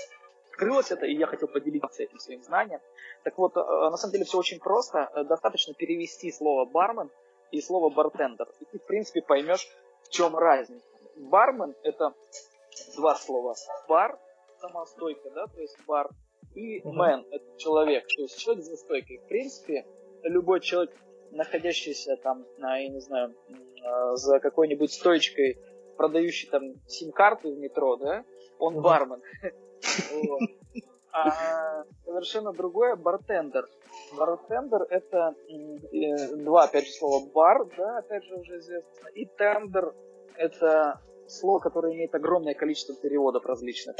открылось 0.51 0.91
это, 0.91 1.05
и 1.05 1.15
я 1.15 1.27
хотел 1.27 1.47
поделиться 1.47 2.03
этим 2.03 2.19
своим 2.19 2.43
знанием. 2.43 2.79
Так 3.23 3.37
вот, 3.37 3.55
э, 3.55 3.59
на 3.59 3.97
самом 3.97 4.13
деле 4.13 4.25
все 4.25 4.37
очень 4.37 4.59
просто. 4.59 5.09
Э, 5.13 5.23
достаточно 5.23 5.73
перевести 5.73 6.31
слово 6.31 6.65
бармен 6.65 7.09
и 7.51 7.61
слово 7.61 7.89
бартендер. 7.89 8.47
И 8.59 8.65
ты, 8.65 8.79
в 8.79 8.85
принципе, 8.85 9.21
поймешь, 9.21 9.67
в 10.03 10.09
чем 10.09 10.35
разница. 10.35 10.85
Бармен– 11.15 11.75
это 11.83 12.13
два 12.95 13.15
слова. 13.15 13.55
Бар 13.87 14.17
сама 14.59 14.85
стойка, 14.85 15.29
да, 15.31 15.47
то 15.47 15.61
есть 15.61 15.77
бар, 15.87 16.09
и 16.55 16.81
man, 16.81 17.25
это 17.31 17.45
человек, 17.57 18.05
то 18.07 18.21
есть 18.21 18.37
человек 18.39 18.63
за 18.63 18.75
стойкой. 18.77 19.17
В 19.17 19.27
принципе, 19.27 19.85
любой 20.23 20.61
человек, 20.61 20.91
находящийся 21.31 22.17
там, 22.17 22.45
на, 22.57 22.77
я 22.77 22.89
не 22.89 22.99
знаю, 22.99 23.35
а, 23.85 24.15
за 24.15 24.39
какой-нибудь 24.39 24.91
стоечкой, 24.91 25.59
продающий 25.97 26.49
там 26.49 26.73
сим-карты 26.87 27.49
в 27.49 27.57
метро, 27.57 27.97
да, 27.97 28.23
он 28.57 28.81
бармен. 28.81 29.21
А 31.11 31.85
совершенно 32.05 32.53
другое 32.53 32.95
бартендер. 32.95 33.67
Бартендер 34.15 34.83
это 34.91 35.33
э, 35.91 36.35
два, 36.35 36.65
опять 36.65 36.85
же, 36.85 36.91
слова 36.91 37.25
бар, 37.33 37.65
да, 37.75 37.97
опять 37.97 38.23
же 38.25 38.35
уже 38.35 38.59
известно, 38.59 39.07
и 39.15 39.25
тендер 39.25 39.95
это 40.37 41.01
слово, 41.29 41.59
которое 41.59 41.93
имеет 41.93 42.13
огромное 42.15 42.53
количество 42.53 42.95
переводов 42.95 43.45
различных. 43.45 43.95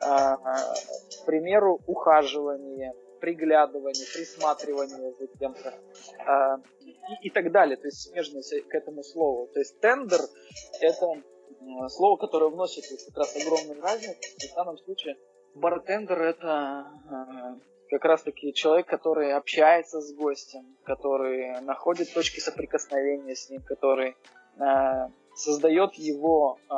А, 0.00 0.36
к 0.36 1.24
примеру, 1.26 1.80
ухаживание, 1.86 2.92
приглядывание, 3.20 4.06
присматривание 4.14 5.12
за 5.14 5.26
кем-то 5.26 5.74
а, 6.26 6.56
и, 6.80 7.28
и 7.28 7.30
так 7.30 7.50
далее, 7.52 7.76
то 7.76 7.86
есть 7.86 8.10
смежно 8.10 8.40
к 8.68 8.74
этому 8.74 9.02
слову. 9.02 9.48
То 9.52 9.60
есть 9.60 9.80
тендер– 9.80 10.20
это 10.80 11.22
слово, 11.88 12.16
которое 12.16 12.50
вносит 12.50 12.84
как 13.06 13.16
раз 13.18 13.36
огромную 13.36 13.80
разницу. 13.82 14.18
В 14.52 14.54
данном 14.54 14.78
случае 14.78 15.16
бартендер 15.54 16.20
это 16.22 16.86
э, 17.10 17.60
как 17.90 18.04
раз 18.04 18.22
таки 18.22 18.52
человек, 18.52 18.86
который 18.86 19.32
общается 19.32 20.00
с 20.00 20.12
гостем, 20.14 20.76
который 20.84 21.60
находит 21.60 22.12
точки 22.12 22.40
соприкосновения 22.40 23.34
с 23.34 23.50
ним, 23.50 23.62
который 23.62 24.16
э, 24.58 25.08
создает 25.36 25.94
его 25.94 26.58
э, 26.68 26.74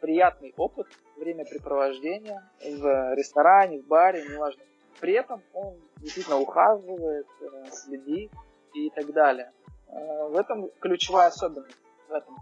приятный 0.00 0.54
опыт 0.56 0.86
времяпрепровождения 1.16 2.48
в 2.60 3.14
ресторане, 3.14 3.80
в 3.80 3.86
баре, 3.86 4.24
неважно. 4.28 4.62
При 5.00 5.12
этом 5.12 5.42
он 5.52 5.76
действительно 5.98 6.38
ухаживает, 6.38 7.26
э, 7.40 7.70
следит 7.70 8.32
и 8.72 8.90
так 8.90 9.12
далее. 9.12 9.52
Э, 9.88 10.28
в 10.28 10.36
этом 10.36 10.70
ключевая 10.80 11.28
особенность. 11.28 11.76
В 12.08 12.12
этом. 12.12 12.36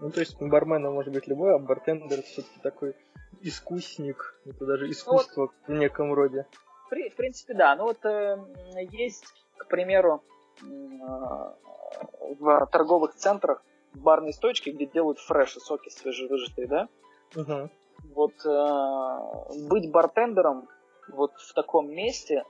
Ну, 0.00 0.10
то 0.10 0.20
есть 0.20 0.40
барменом 0.40 0.94
может 0.94 1.12
быть 1.12 1.26
любой, 1.26 1.54
а 1.54 1.58
бартендер 1.58 2.22
все-таки 2.22 2.60
такой 2.60 2.94
искусник, 3.40 4.38
это 4.46 4.66
даже 4.66 4.90
искусство 4.90 5.42
ну, 5.42 5.46
вот, 5.46 5.74
в 5.74 5.78
неком 5.78 6.14
роде. 6.14 6.46
В, 6.90 6.94
в 6.94 7.16
принципе, 7.16 7.54
да. 7.54 7.74
Ну 7.76 7.84
вот 7.84 8.04
э, 8.04 8.38
есть, 8.90 9.26
к 9.58 9.66
примеру, 9.66 10.22
э, 10.62 10.64
в 12.38 12.66
торговых 12.70 13.14
центрах 13.14 13.62
барные 13.94 14.32
стойки, 14.32 14.70
где 14.70 14.86
делают 14.86 15.18
фреши, 15.18 15.60
соки 15.60 15.88
свежевыжатые, 15.88 16.66
да? 16.66 16.88
Угу. 17.36 17.70
Вот 18.14 18.32
э, 18.44 19.68
быть 19.68 19.90
бартендером 19.90 20.68
вот 21.08 21.32
в 21.36 21.54
таком 21.54 21.90
месте 21.90 22.44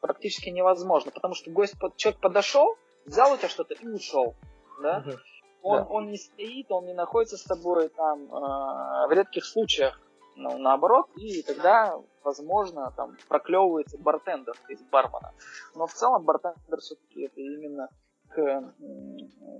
практически 0.00 0.50
невозможно, 0.50 1.10
потому 1.10 1.34
что 1.34 1.50
гость, 1.50 1.74
человек 1.96 2.20
подошел, 2.20 2.76
взял 3.04 3.32
у 3.32 3.36
тебя 3.36 3.48
что-то 3.48 3.74
и 3.74 3.86
ушел, 3.86 4.34
да? 4.82 5.04
Угу. 5.06 5.16
Он, 5.62 5.78
да. 5.78 5.84
он 5.84 6.10
не 6.10 6.18
стоит, 6.18 6.70
он 6.70 6.86
не 6.86 6.94
находится 6.94 7.36
с 7.36 7.44
тобой 7.44 7.88
там 7.88 8.24
э, 8.24 9.06
в 9.08 9.12
редких 9.12 9.44
случаях, 9.44 10.00
ну, 10.34 10.58
наоборот, 10.58 11.06
и 11.16 11.42
тогда, 11.42 12.00
возможно, 12.24 12.92
там 12.96 13.16
проклевывается 13.28 13.98
бартендер, 13.98 14.54
есть 14.68 14.88
бармена. 14.90 15.32
Но 15.74 15.86
в 15.86 15.92
целом 15.92 16.24
бартендер 16.24 16.80
все-таки 16.80 17.22
это 17.22 17.40
именно 17.40 17.88
к 18.34 18.38
э, 18.38 18.62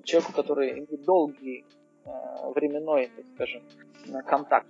человеку, 0.04 0.32
который 0.32 0.72
имеет 0.72 1.04
долгий 1.04 1.64
э, 2.04 2.08
временной, 2.54 3.10
так 3.14 3.24
скажем, 3.34 3.62
контакт. 4.26 4.68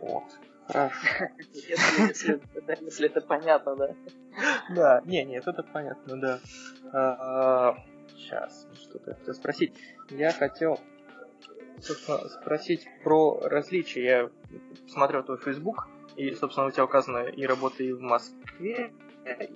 Вот. 0.00 0.24
Хорошо. 0.66 0.96
Если, 1.52 2.40
если, 2.80 3.06
это 3.06 3.20
понятно, 3.20 3.76
да. 3.76 3.94
Да, 4.74 5.02
не, 5.04 5.24
нет, 5.24 5.46
это 5.46 5.62
понятно, 5.62 6.20
да. 6.20 6.40
А, 6.92 7.76
сейчас, 8.16 8.66
что-то 8.74 9.10
я 9.10 9.16
хотел 9.16 9.34
спросить. 9.34 9.74
Я 10.10 10.32
хотел, 10.32 10.80
собственно, 11.80 12.28
спросить 12.28 12.86
про 13.02 13.40
различия. 13.42 14.04
Я 14.04 14.30
смотрел 14.88 15.22
твой 15.22 15.38
Facebook, 15.38 15.88
и, 16.16 16.32
собственно, 16.32 16.66
у 16.66 16.70
тебя 16.70 16.84
указано 16.84 17.24
и 17.24 17.44
работа 17.46 17.82
и 17.82 17.92
в 17.92 18.00
Москве, 18.00 18.92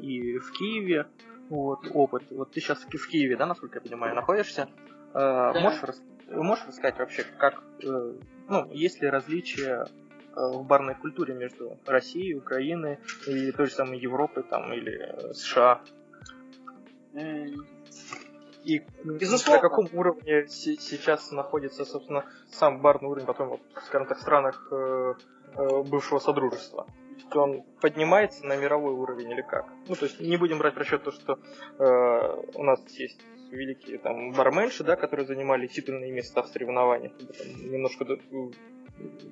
и 0.00 0.38
в 0.38 0.52
Киеве. 0.52 1.06
Вот, 1.50 1.80
опыт. 1.94 2.24
Вот 2.30 2.50
ты 2.52 2.60
сейчас 2.60 2.78
в 2.82 3.08
Киеве, 3.08 3.36
да, 3.36 3.46
насколько 3.46 3.78
я 3.78 3.80
понимаю, 3.80 4.14
находишься. 4.14 4.68
А, 5.14 5.52
да. 5.52 5.60
Можешь, 5.60 5.80
можешь 6.28 6.66
рассказать 6.66 6.98
вообще, 6.98 7.24
как, 7.38 7.62
э, 7.82 8.14
ну, 8.48 8.70
есть 8.72 9.00
ли 9.00 9.08
различия 9.08 9.86
Э, 10.38 10.50
в 10.52 10.64
барной 10.64 10.94
культуре 10.94 11.34
между 11.34 11.78
Россией, 11.86 12.36
Украиной 12.36 12.98
и 13.26 13.50
той 13.50 13.66
же 13.66 13.72
самой 13.72 13.98
Европой 13.98 14.44
там, 14.44 14.72
или 14.72 14.96
э, 14.96 15.34
США. 15.34 15.80
И 18.64 18.84
Безусловно. 19.02 19.62
на 19.62 19.68
каком 19.68 19.88
уровне 19.92 20.46
сейчас 20.46 21.32
находится, 21.32 21.84
собственно, 21.84 22.24
сам 22.52 22.80
барный 22.80 23.08
уровень, 23.08 23.26
потом, 23.26 23.48
вот, 23.48 23.60
скажем 23.84 24.06
так, 24.06 24.18
в 24.18 24.20
странах 24.20 24.68
э, 24.70 25.14
э, 25.54 25.82
бывшего 25.82 26.18
Содружества? 26.18 26.86
Он 27.36 27.62
поднимается 27.80 28.46
на 28.46 28.56
мировой 28.56 28.94
уровень 28.94 29.30
или 29.30 29.42
как? 29.42 29.66
Ну, 29.88 29.94
то 29.94 30.06
есть 30.06 30.20
не 30.20 30.36
будем 30.36 30.58
брать 30.58 30.74
в 30.74 30.78
расчет 30.78 31.02
то, 31.02 31.12
что 31.12 31.38
э, 31.78 32.42
у 32.54 32.62
нас 32.62 32.80
есть 32.98 33.20
великие 33.50 33.98
там 33.98 34.32
барменши, 34.32 34.84
да, 34.84 34.96
которые 34.96 35.26
занимали 35.26 35.66
титульные 35.66 36.12
места 36.12 36.42
в 36.42 36.48
соревнованиях, 36.48 37.12
немножко 37.62 38.04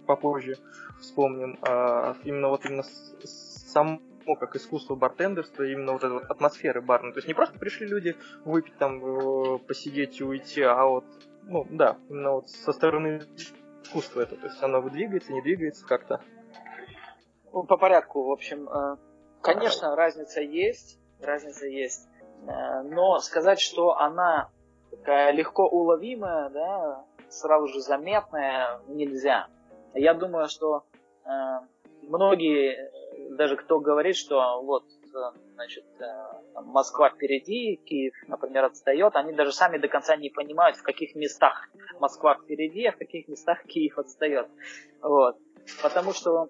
попозже 0.06 0.58
вспомним, 1.00 1.58
а 1.62 2.16
именно 2.24 2.48
вот 2.48 2.64
именно 2.64 2.84
само 3.22 4.00
как 4.38 4.56
искусство 4.56 4.94
бартендерства, 4.94 5.64
именно 5.64 5.92
вот 5.92 6.04
этой 6.04 6.14
вот 6.14 6.24
атмосферы 6.24 6.80
барной. 6.80 7.12
То 7.12 7.18
есть 7.18 7.28
не 7.28 7.34
просто 7.34 7.58
пришли 7.58 7.86
люди 7.86 8.16
выпить 8.44 8.76
там, 8.78 9.04
э, 9.04 9.58
посидеть 9.58 10.20
и 10.20 10.24
уйти, 10.24 10.62
а 10.62 10.84
вот, 10.84 11.04
ну 11.44 11.66
да, 11.70 11.98
именно 12.08 12.32
вот 12.32 12.48
со 12.48 12.72
стороны 12.72 13.22
искусства 13.84 14.22
это. 14.22 14.36
То 14.36 14.46
есть 14.46 14.62
оно 14.62 14.80
двигается, 14.88 15.32
не 15.32 15.42
двигается 15.42 15.86
как-то. 15.86 16.20
По 17.62 17.78
порядку, 17.78 18.24
в 18.24 18.32
общем, 18.32 18.68
э, 18.68 18.96
конечно, 19.40 19.96
разница 19.96 20.42
есть, 20.42 20.98
разница 21.20 21.66
есть. 21.66 22.06
Э, 22.46 22.82
но 22.82 23.18
сказать, 23.20 23.60
что 23.60 23.96
она 23.96 24.50
такая 24.90 25.32
легко 25.32 25.66
уловимая, 25.66 26.50
да, 26.50 27.06
сразу 27.30 27.68
же 27.68 27.80
заметная, 27.80 28.80
нельзя. 28.88 29.46
Я 29.94 30.12
думаю, 30.12 30.48
что 30.48 30.84
э, 31.24 31.30
многие, 32.02 32.90
даже 33.36 33.56
кто 33.56 33.80
говорит, 33.80 34.16
что 34.16 34.60
вот, 34.62 34.84
значит, 35.54 35.86
Москва 36.54 37.08
впереди, 37.08 37.76
Киев, 37.86 38.12
например, 38.28 38.66
отстает, 38.66 39.16
они 39.16 39.32
даже 39.32 39.52
сами 39.52 39.78
до 39.78 39.88
конца 39.88 40.14
не 40.14 40.28
понимают, 40.28 40.76
в 40.76 40.82
каких 40.82 41.14
местах 41.14 41.70
Москва 42.00 42.34
впереди, 42.34 42.84
а 42.84 42.92
в 42.92 42.98
каких 42.98 43.28
местах 43.28 43.64
Киев 43.64 43.96
отстает. 43.96 44.46
Вот. 45.00 45.38
Потому 45.82 46.12
что, 46.12 46.46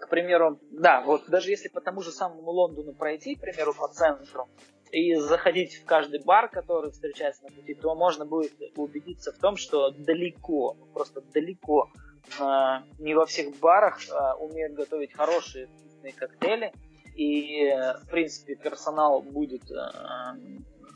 к 0.00 0.08
примеру, 0.08 0.58
да, 0.70 1.02
вот 1.02 1.26
даже 1.28 1.50
если 1.50 1.68
по 1.68 1.80
тому 1.80 2.02
же 2.02 2.10
самому 2.10 2.50
Лондону 2.50 2.94
пройти, 2.94 3.34
к 3.34 3.40
примеру, 3.40 3.74
по 3.74 3.88
центру, 3.88 4.48
и 4.90 5.14
заходить 5.16 5.74
в 5.74 5.84
каждый 5.84 6.20
бар, 6.22 6.48
который 6.48 6.92
встречается 6.92 7.42
на 7.44 7.50
пути, 7.50 7.74
то 7.74 7.94
можно 7.94 8.24
будет 8.24 8.52
убедиться 8.76 9.32
в 9.32 9.38
том, 9.38 9.56
что 9.56 9.90
далеко, 9.90 10.76
просто 10.92 11.20
далеко 11.20 11.90
а, 12.38 12.84
не 12.98 13.14
во 13.14 13.26
всех 13.26 13.56
барах 13.58 13.98
а, 14.10 14.36
умеют 14.36 14.74
готовить 14.74 15.12
хорошие 15.12 15.66
вкусные 15.66 16.12
коктейли. 16.12 16.72
И, 17.16 17.70
в 18.02 18.08
принципе, 18.10 18.56
персонал 18.56 19.22
будет 19.22 19.70
а, 19.72 20.36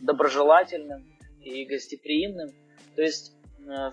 доброжелательным 0.01 1.05
и 1.41 1.65
гостеприимным. 1.65 2.51
То 2.95 3.03
есть 3.03 3.35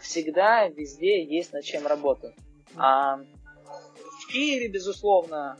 всегда 0.01 0.67
везде 0.67 1.23
есть 1.23 1.51
над 1.51 1.63
чем 1.63 1.85
работать. 1.85 2.35
А 2.77 3.19
в 4.25 4.31
Киеве, 4.31 4.67
безусловно, 4.67 5.57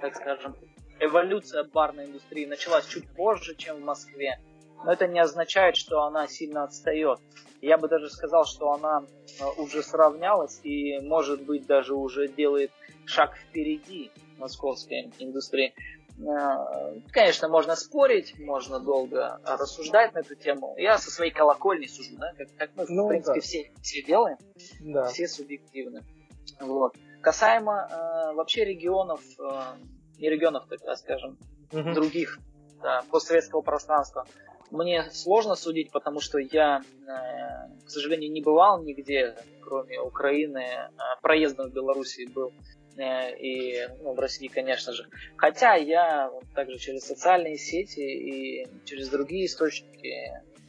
так 0.00 0.16
скажем, 0.16 0.56
эволюция 1.00 1.64
барной 1.64 2.06
индустрии 2.06 2.46
началась 2.46 2.86
чуть 2.86 3.08
позже, 3.14 3.54
чем 3.56 3.76
в 3.76 3.84
Москве. 3.84 4.38
Но 4.84 4.92
это 4.92 5.06
не 5.06 5.20
означает, 5.20 5.76
что 5.76 6.02
она 6.02 6.26
сильно 6.26 6.64
отстает. 6.64 7.18
Я 7.62 7.78
бы 7.78 7.88
даже 7.88 8.10
сказал, 8.10 8.44
что 8.44 8.72
она 8.72 9.04
э, 9.40 9.44
уже 9.56 9.82
сравнялась 9.82 10.60
и, 10.62 10.98
может 11.00 11.42
быть, 11.42 11.66
даже 11.66 11.94
уже 11.94 12.28
делает 12.28 12.70
шаг 13.06 13.34
впереди 13.36 14.10
московской 14.36 15.10
индустрии. 15.18 15.72
Э, 16.18 17.00
конечно, 17.10 17.48
можно 17.48 17.76
спорить, 17.76 18.38
можно 18.38 18.80
долго 18.80 19.40
рассуждать 19.44 20.12
на 20.12 20.18
эту 20.18 20.34
тему. 20.34 20.74
Я 20.76 20.98
со 20.98 21.10
своей 21.10 21.30
колокольни 21.30 21.86
сужу, 21.86 22.16
да, 22.18 22.34
как, 22.36 22.48
как 22.58 22.70
мы, 22.76 22.84
ну, 22.88 23.06
в 23.06 23.08
принципе, 23.08 23.34
да. 23.36 23.40
все, 23.40 23.72
все 23.80 24.02
делаем, 24.02 24.36
да. 24.80 25.04
все 25.04 25.26
субъективны. 25.26 26.02
Вот. 26.60 26.94
Касаемо 27.24 27.88
э, 27.90 28.34
вообще 28.34 28.64
регионов, 28.64 29.20
э, 29.38 29.60
не 30.18 30.28
регионов, 30.28 30.66
так 30.68 30.98
скажем, 30.98 31.38
угу. 31.72 31.94
других 31.94 32.38
да, 32.82 33.02
постсоветского 33.10 33.62
пространства, 33.62 34.26
мне 34.70 35.10
сложно 35.12 35.54
судить, 35.54 35.90
потому 35.90 36.20
что 36.20 36.38
я, 36.38 36.82
э, 36.82 37.84
к 37.86 37.90
сожалению, 37.90 38.30
не 38.30 38.42
бывал 38.42 38.82
нигде, 38.82 39.36
кроме 39.62 40.00
Украины. 40.00 40.58
Э, 40.58 40.90
проездом 41.22 41.70
в 41.70 41.72
Беларуси 41.72 42.28
был 42.34 42.52
э, 42.96 43.36
и 43.38 43.88
ну, 44.02 44.14
в 44.14 44.18
России, 44.18 44.48
конечно 44.48 44.92
же. 44.92 45.06
Хотя 45.36 45.74
я 45.74 46.30
также 46.54 46.78
через 46.78 47.06
социальные 47.06 47.56
сети 47.56 48.00
и 48.00 48.68
через 48.84 49.08
другие 49.08 49.46
источники 49.46 50.12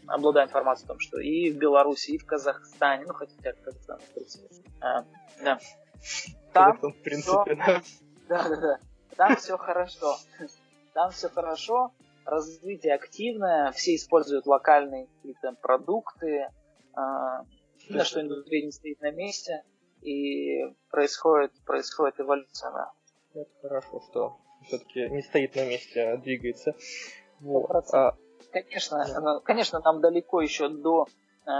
обладаю 0.08 0.48
информацией 0.48 0.86
о 0.86 0.90
том, 0.90 1.00
что 1.00 1.20
и 1.20 1.52
в 1.52 1.58
Беларуси, 1.58 2.12
и 2.12 2.18
в 2.18 2.26
Казахстане, 2.26 3.06
ну 3.08 3.14
хотя 3.14 3.54
Казахстан, 3.54 4.00
в 4.00 4.14
принципе, 4.14 4.48
а, 4.82 5.04
да. 5.44 5.60
Там, 6.54 6.78
в 6.82 7.02
принципе, 7.04 7.56
все, 7.56 7.96
да, 8.30 8.50
да, 8.50 8.56
да. 8.56 8.80
Там 9.16 9.36
все 9.36 9.58
хорошо. 9.58 10.16
Там 10.94 11.12
все 11.12 11.30
хорошо 11.30 11.92
развитие 12.26 12.96
активное, 12.96 13.72
все 13.72 13.96
используют 13.96 14.48
локальные 14.48 15.08
какие-то 15.08 15.54
продукты, 15.62 16.48
видно, 17.88 18.04
что 18.04 18.22
индустрия 18.22 18.66
не 18.66 18.72
стоит 18.72 19.00
на 19.02 19.12
месте, 19.12 19.64
и 20.02 20.62
происходит, 20.90 21.52
происходит 21.66 22.20
эволюция. 22.20 22.72
Да. 22.72 22.92
Это 23.34 23.50
хорошо, 23.62 24.02
что 24.10 24.38
все-таки 24.64 25.10
не 25.10 25.22
стоит 25.22 25.56
на 25.56 25.68
месте, 25.68 26.02
а 26.02 26.18
двигается. 26.18 26.76
Вот. 27.40 27.70
А... 27.94 28.16
Конечно, 28.52 29.06
да. 29.06 29.40
конечно, 29.42 29.82
нам 29.84 30.00
далеко 30.00 30.42
еще 30.42 30.70
до 30.70 31.08
э, 31.46 31.52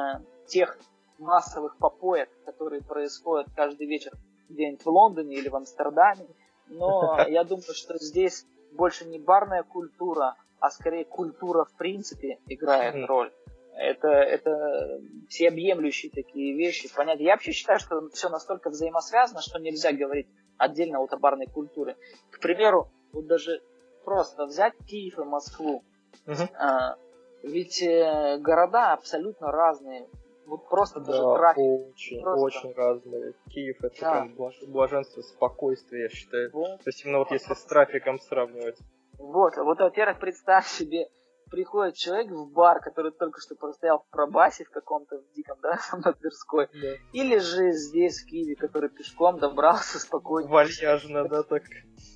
тех 0.48 0.78
массовых 1.18 1.78
попоек, 1.78 2.30
которые 2.46 2.82
происходят 2.82 3.48
каждый 3.56 3.88
вечер 3.88 4.14
где-нибудь 4.50 4.84
в 4.84 4.90
Лондоне 4.90 5.36
или 5.36 5.50
в 5.50 5.56
Амстердаме. 5.56 6.28
Но 6.68 7.20
я 7.28 7.44
думаю, 7.44 7.74
что 7.74 7.98
здесь 7.98 8.46
больше 8.72 9.06
не 9.06 9.20
барная 9.20 9.64
культура, 9.64 10.36
а 10.60 10.70
скорее 10.72 11.06
культура 11.06 11.66
в 11.66 11.74
принципе 11.74 12.40
играет 12.48 13.08
роль. 13.08 13.32
Это, 13.78 14.08
это 14.08 15.02
всеобъемлющие 15.28 16.10
такие 16.10 16.56
вещи. 16.56 16.90
Понятно. 16.96 17.22
Я 17.24 17.34
вообще 17.34 17.52
считаю, 17.52 17.80
что 17.80 18.10
все 18.10 18.30
настолько 18.30 18.70
взаимосвязано, 18.70 19.42
что 19.42 19.60
нельзя 19.60 19.92
говорить 19.92 20.28
отдельно 20.58 21.00
вот 21.00 21.12
о 21.14 21.18
барной 21.18 21.48
культуре. 21.48 21.98
К 22.32 22.40
примеру, 22.40 22.90
вот 23.12 23.28
даже 23.28 23.62
просто 24.06 24.46
взять 24.46 24.74
Киев 24.88 25.20
и 25.20 25.24
Москву. 25.24 25.84
Uh-huh. 26.26 26.50
А, 26.58 26.96
ведь 27.44 27.82
э, 27.82 28.38
города 28.40 28.94
абсолютно 28.94 29.52
разные. 29.52 30.08
Вот 30.46 30.70
просто 30.70 31.00
да, 31.00 31.06
даже 31.08 31.22
трафик. 31.22 31.64
Очень, 31.64 32.22
просто. 32.22 32.46
очень 32.46 32.74
разные. 32.74 33.34
Киев 33.50 33.78
это 33.84 34.02
да. 34.02 34.12
прям 34.12 34.36
блаженство, 34.68 35.22
спокойствие, 35.22 36.04
я 36.04 36.10
считаю. 36.10 36.52
Вот. 36.54 36.84
То 36.84 36.88
есть 36.88 37.04
именно 37.04 37.20
вот 37.20 37.32
если 37.32 37.54
с 37.54 37.64
трафиком 37.64 38.20
сравнивать. 38.20 38.78
Вот, 39.18 39.56
вот, 39.58 39.80
во-первых, 39.80 40.20
представь 40.20 40.68
себе, 40.68 41.08
приходит 41.50 41.96
человек 41.96 42.32
в 42.32 42.52
бар, 42.52 42.80
который 42.80 43.12
только 43.12 43.40
что 43.40 43.56
простоял 43.56 44.00
в 44.00 44.12
пробасе 44.12 44.66
в 44.66 44.72
каком-то 44.72 45.18
в 45.20 45.36
диком, 45.36 45.58
да, 45.62 45.80
на 46.04 46.14
Тверской. 46.14 46.68
Да. 46.74 46.90
Или 47.14 47.38
же 47.38 47.72
здесь, 47.72 48.22
в 48.22 48.26
Киеве, 48.28 48.56
который 48.56 48.90
пешком 48.90 49.40
добрался 49.40 50.00
спокойно. 50.00 50.50
Вальяжно, 50.50 51.28
да, 51.28 51.44
так. 51.44 51.64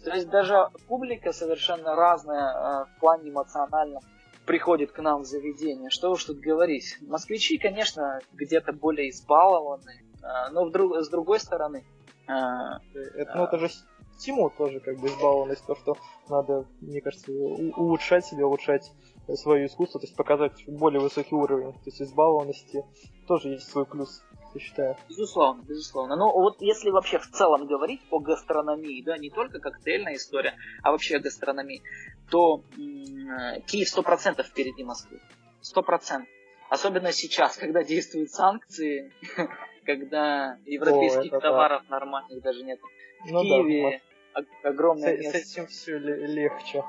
То 0.04 0.12
есть 0.12 0.30
даже 0.30 0.70
публика 0.88 1.32
совершенно 1.32 1.96
разная 1.96 2.54
э, 2.54 2.86
в 2.86 3.00
плане 3.00 3.30
эмоциональном 3.30 4.02
приходит 4.50 4.92
к 4.92 4.98
нам 4.98 5.22
в 5.22 5.26
заведение. 5.26 5.92
Что 5.92 6.10
уж 6.10 6.26
тут 6.26 6.40
говорить. 6.40 6.98
Москвичи, 7.02 7.60
конечно, 7.60 8.20
где-то 8.34 8.74
более 8.74 9.12
избалованы, 9.12 9.92
э, 10.24 10.52
но 10.52 10.66
вдруг, 10.66 10.96
с 10.96 11.08
другой 11.08 11.40
стороны... 11.40 11.86
Э, 12.28 12.80
это, 13.16 13.32
ну, 13.36 13.44
это 13.44 13.60
же 13.60 13.70
стимул 14.18 14.50
тоже, 14.50 14.80
как 14.80 14.98
бы, 14.98 15.06
избалованность, 15.06 15.64
то, 15.68 15.76
что 15.76 15.98
надо, 16.30 16.66
мне 16.82 17.00
кажется, 17.00 17.32
улучшать 17.32 18.26
себя, 18.26 18.48
улучшать 18.48 18.92
свое 19.36 19.68
искусство, 19.68 20.00
то 20.00 20.08
есть 20.08 20.16
показать 20.16 20.64
более 20.66 21.00
высокий 21.00 21.36
уровень, 21.36 21.74
то 21.74 21.86
есть 21.86 22.02
избалованности 22.02 22.84
тоже 23.28 23.50
есть 23.50 23.70
свой 23.70 23.86
плюс, 23.86 24.24
я 24.54 24.60
считаю. 24.60 24.96
Безусловно, 25.08 25.62
безусловно. 25.62 26.16
Но 26.16 26.32
вот 26.32 26.62
если 26.62 26.90
вообще 26.90 27.20
в 27.20 27.30
целом 27.30 27.68
говорить 27.68 28.02
о 28.10 28.20
гастрономии, 28.20 29.02
да, 29.04 29.18
не 29.18 29.30
только 29.30 29.60
коктейльная 29.60 30.16
история, 30.16 30.56
а 30.84 30.92
вообще 30.92 31.18
о 31.18 31.20
гастрономии, 31.20 31.82
то 32.30 32.64
м- 32.78 33.62
Киев 33.64 33.90
сто 33.90 34.02
процентов 34.02 34.48
впереди 34.48 34.84
Москвы. 34.84 35.20
Сто 35.62 35.82
процентов. 35.82 36.30
Особенно 36.70 37.12
сейчас, 37.12 37.58
когда 37.58 37.84
действуют 37.84 38.32
санкции, 38.32 39.12
когда 39.86 40.58
европейских 40.66 41.34
О, 41.34 41.40
товаров 41.40 41.84
да. 41.88 41.96
нормальных 41.96 42.42
даже 42.42 42.64
нет. 42.64 42.80
В 43.26 43.32
ну, 43.32 43.42
Киеве 43.42 44.02
да, 44.34 44.42
огромное 44.70 45.18
с, 45.18 45.20
место. 45.20 45.40
С 45.40 45.52
этим 45.52 45.68
все 45.68 45.98
легче. 45.98 46.84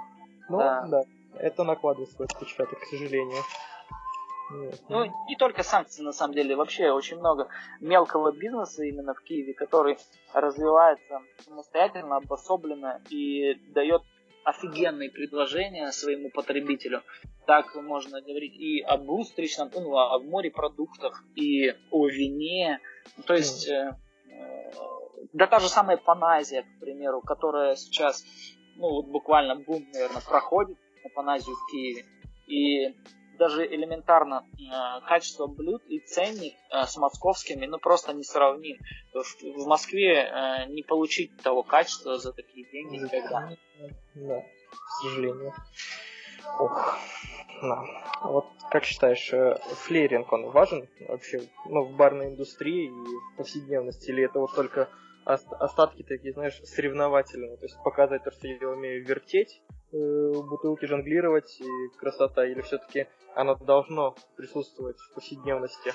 Ну, 0.49 0.59
да. 0.59 0.87
да 0.87 1.03
это 1.39 1.65
накладывает 1.65 2.11
свой 2.11 2.27
отпечаток, 2.27 2.81
к 2.81 2.85
сожалению. 2.85 3.43
Ну, 4.89 5.05
не 5.29 5.37
только 5.37 5.63
санкции, 5.63 6.03
на 6.03 6.13
самом 6.13 6.35
деле, 6.35 6.57
вообще 6.57 6.91
очень 6.91 7.19
много 7.19 7.49
мелкого 7.81 8.33
бизнеса 8.33 8.85
именно 8.85 9.15
в 9.15 9.23
Киеве, 9.23 9.55
который 9.55 9.97
развивается 10.33 11.23
самостоятельно, 11.45 12.17
обособленно 12.17 13.01
и 13.11 13.55
дает 13.73 14.03
офигенные 14.45 15.11
предложения 15.11 15.93
своему 15.93 16.31
потребителю. 16.31 17.03
Так 17.47 17.75
можно 17.77 18.21
говорить 18.21 18.55
и 18.55 18.81
об 18.81 19.09
устричном, 19.09 19.71
ну, 19.75 19.97
о 19.97 20.19
морепродуктах, 20.21 21.25
и 21.37 21.75
о 21.91 22.09
вине. 22.09 22.81
То 23.27 23.35
есть, 23.35 23.69
э, 23.69 23.97
э, 24.31 24.71
да 25.33 25.47
та 25.47 25.61
же 25.61 25.69
самая 25.69 25.97
Паназия, 25.97 26.63
к 26.63 26.81
примеру, 26.81 27.21
которая 27.21 27.77
сейчас, 27.77 28.25
ну, 28.77 28.89
вот 28.89 29.07
буквально 29.07 29.57
бум, 29.57 29.87
наверное, 29.93 30.23
проходит 30.23 30.79
Апаназию 31.05 31.55
в 31.55 31.71
Киеве. 31.71 32.05
И 32.47 32.95
даже 33.41 33.67
элементарно 33.67 34.45
э, 34.53 35.01
качество 35.09 35.47
блюд 35.47 35.83
и 35.87 35.99
ценник 36.01 36.55
э, 36.71 36.85
с 36.87 36.97
московскими, 36.99 37.65
ну 37.65 37.79
просто 37.79 38.13
не 38.13 38.23
сравним. 38.23 38.77
В, 39.15 39.63
в 39.63 39.67
Москве 39.67 40.25
э, 40.25 40.67
не 40.69 40.83
получить 40.83 41.35
того 41.39 41.63
качества 41.63 42.19
за 42.19 42.33
такие 42.35 42.71
деньги 42.71 42.97
никогда. 42.97 43.57
Да, 44.15 44.41
к 44.43 45.03
сожалению. 45.03 45.53
Ох, 46.59 46.99
да. 47.63 47.83
Вот 48.25 48.47
как 48.71 48.85
считаешь, 48.85 49.33
э, 49.33 49.59
флеринг 49.85 50.31
он 50.33 50.51
важен 50.51 50.87
вообще 51.09 51.41
ну, 51.65 51.85
в 51.85 51.97
барной 51.97 52.29
индустрии 52.29 52.89
и 52.89 52.91
в 52.91 53.37
повседневности, 53.39 54.11
или 54.11 54.25
это 54.25 54.39
вот 54.39 54.55
только 54.55 54.91
остатки 55.33 56.03
такие, 56.03 56.33
знаешь, 56.33 56.61
соревновательные, 56.65 57.57
то 57.57 57.65
есть 57.65 57.77
показать 57.83 58.25
то, 58.25 58.31
что 58.31 58.47
я 58.49 58.69
умею 58.69 59.05
вертеть, 59.05 59.63
э, 59.93 60.33
бутылки 60.33 60.87
жонглировать 60.87 61.61
и 61.61 61.99
красота, 61.99 62.47
или 62.47 62.61
все-таки 62.63 63.07
оно 63.35 63.55
должно 63.55 64.15
присутствовать 64.37 64.99
в 64.99 65.15
повседневности? 65.15 65.93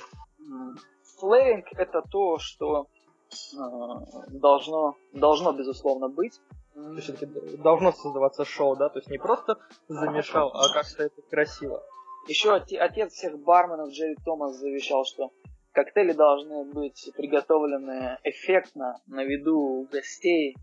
Флэринг 1.19 1.65
это 1.78 2.02
то, 2.10 2.38
что 2.39 2.88
э, 3.32 3.58
должно, 4.30 4.95
должно 5.13 5.54
безусловно 5.54 6.10
быть. 6.10 6.39
То 6.74 6.93
есть 6.93 7.04
все-таки 7.04 7.58
должно 7.58 7.93
создаваться 7.93 8.43
шоу, 8.43 8.76
да? 8.76 8.89
То 8.89 9.00
есть 9.00 9.10
не 9.10 9.17
просто 9.17 9.58
замешал, 9.88 10.52
а 10.54 10.74
как-то 10.74 11.04
это 11.04 11.21
красиво. 11.30 11.82
Еще 12.28 12.54
отец 12.54 13.13
всех 13.13 13.39
барменов 13.39 13.91
Джерри 13.91 14.15
Томас 14.26 14.58
завещал, 14.58 15.06
что 15.06 15.32
коктейли 15.75 16.13
должны 16.13 16.63
быть 16.63 17.11
приготовлены 17.15 18.17
эффектно, 18.23 18.95
на 19.07 19.23
виду 19.23 19.59
у 19.59 19.83
гостей, 19.85 20.55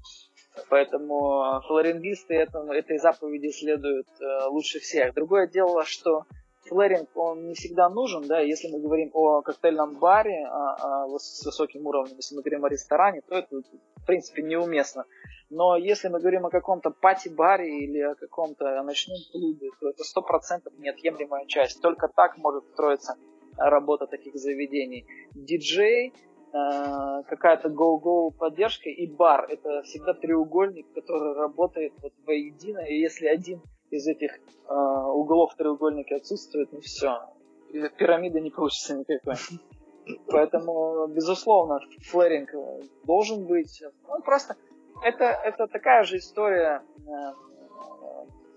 Поэтому 0.69 1.63
флорингисты 1.67 2.35
этому, 2.35 2.73
этой 2.73 2.99
заповеди 2.99 3.51
следуют 3.51 4.07
э, 4.21 4.45
лучше 4.49 4.81
всех. 4.81 5.15
Другое 5.15 5.47
дело, 5.47 5.83
что 5.87 6.25
флэринг, 6.69 7.09
он 7.15 7.47
не 7.49 7.55
всегда 7.55 7.89
нужен, 7.89 8.27
да, 8.27 8.41
если 8.41 8.69
мы 8.69 8.81
говорим 8.81 9.11
о 9.15 9.41
коктейльном 9.41 9.99
баре 9.99 10.47
а, 10.47 11.05
а, 11.05 11.19
с 11.19 11.45
высоким 11.47 11.87
уровнем, 11.87 12.17
если 12.17 12.37
мы 12.37 12.43
говорим 12.43 12.65
о 12.65 12.69
ресторане, 12.69 13.23
то 13.23 13.37
это, 13.37 13.63
в 13.97 14.07
принципе, 14.07 14.43
неуместно. 14.43 15.05
Но 15.49 15.77
если 15.77 16.09
мы 16.09 16.21
говорим 16.21 16.47
о 16.47 16.51
каком-то 16.51 16.91
пати-баре 16.91 17.85
или 17.85 18.01
о 18.01 18.15
каком-то 18.15 18.83
ночном 18.83 19.17
клубе, 19.33 19.71
то 19.81 19.89
это 19.89 20.05
сто 20.05 20.23
процентов 20.23 20.73
неотъемлемая 20.79 21.47
часть. 21.47 21.81
Только 21.81 22.09
так 22.09 22.37
может 22.37 22.65
строиться 22.73 23.17
работа 23.57 24.07
таких 24.07 24.35
заведений. 24.37 25.07
Диджей, 25.35 26.13
Э, 26.55 27.23
какая-то 27.29 27.69
go-go 27.69 28.31
поддержка 28.31 28.91
и 28.91 29.07
бар. 29.07 29.47
Это 29.49 29.83
всегда 29.85 30.13
треугольник, 30.13 30.87
который 30.93 31.35
работает 31.35 31.95
вот 32.03 32.13
воедино. 32.27 32.81
И 32.81 32.99
если 32.99 33.27
один 33.27 33.63
из 33.91 34.07
этих 34.07 34.33
э, 34.69 34.75
углов 34.75 35.55
треугольника 35.57 36.17
отсутствует, 36.17 36.71
ну 36.73 36.81
все, 36.81 37.21
пирамида 37.97 38.41
не 38.41 38.51
получится 38.51 38.95
никакой. 38.95 39.37
Поэтому, 40.27 41.07
безусловно, 41.07 41.81
флэринг 42.11 42.51
должен 43.05 43.47
быть. 43.47 43.83
Ну, 44.09 44.21
просто 44.21 44.57
это, 45.03 45.25
это 45.25 45.67
такая 45.69 46.05
же 46.05 46.19
история 46.19 46.83
э, 46.99 47.13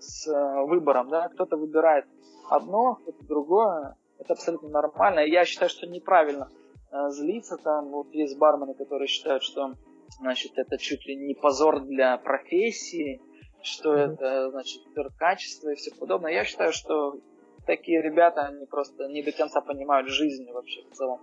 с 0.00 0.26
выбором, 0.66 1.08
да, 1.08 1.28
кто-то 1.28 1.56
выбирает 1.56 2.04
одно, 2.50 2.96
кто-то 2.96 3.24
другое, 3.24 3.96
это 4.18 4.32
абсолютно 4.32 4.68
нормально. 4.68 5.20
Я 5.20 5.44
считаю, 5.44 5.70
что 5.70 5.86
неправильно 5.86 6.50
Э, 6.96 7.10
злиться 7.10 7.56
там. 7.56 7.90
Вот 7.90 8.12
есть 8.12 8.38
бармены, 8.38 8.74
которые 8.74 9.08
считают, 9.08 9.42
что 9.42 9.74
значит, 10.20 10.52
это 10.56 10.78
чуть 10.78 11.04
ли 11.06 11.16
не 11.16 11.34
позор 11.34 11.80
для 11.80 12.16
профессии, 12.18 13.20
что 13.62 13.94
mm-hmm. 13.94 14.14
это, 14.14 14.50
значит, 14.50 14.82
качество 15.18 15.70
и 15.70 15.74
все 15.74 15.94
подобное. 15.94 16.32
Я 16.32 16.44
считаю, 16.44 16.72
что 16.72 17.18
такие 17.66 18.00
ребята, 18.02 18.42
они 18.42 18.66
просто 18.66 19.08
не 19.08 19.22
до 19.22 19.32
конца 19.32 19.60
понимают 19.60 20.08
жизнь 20.08 20.50
вообще 20.52 20.82
в 20.88 20.94
целом. 20.94 21.20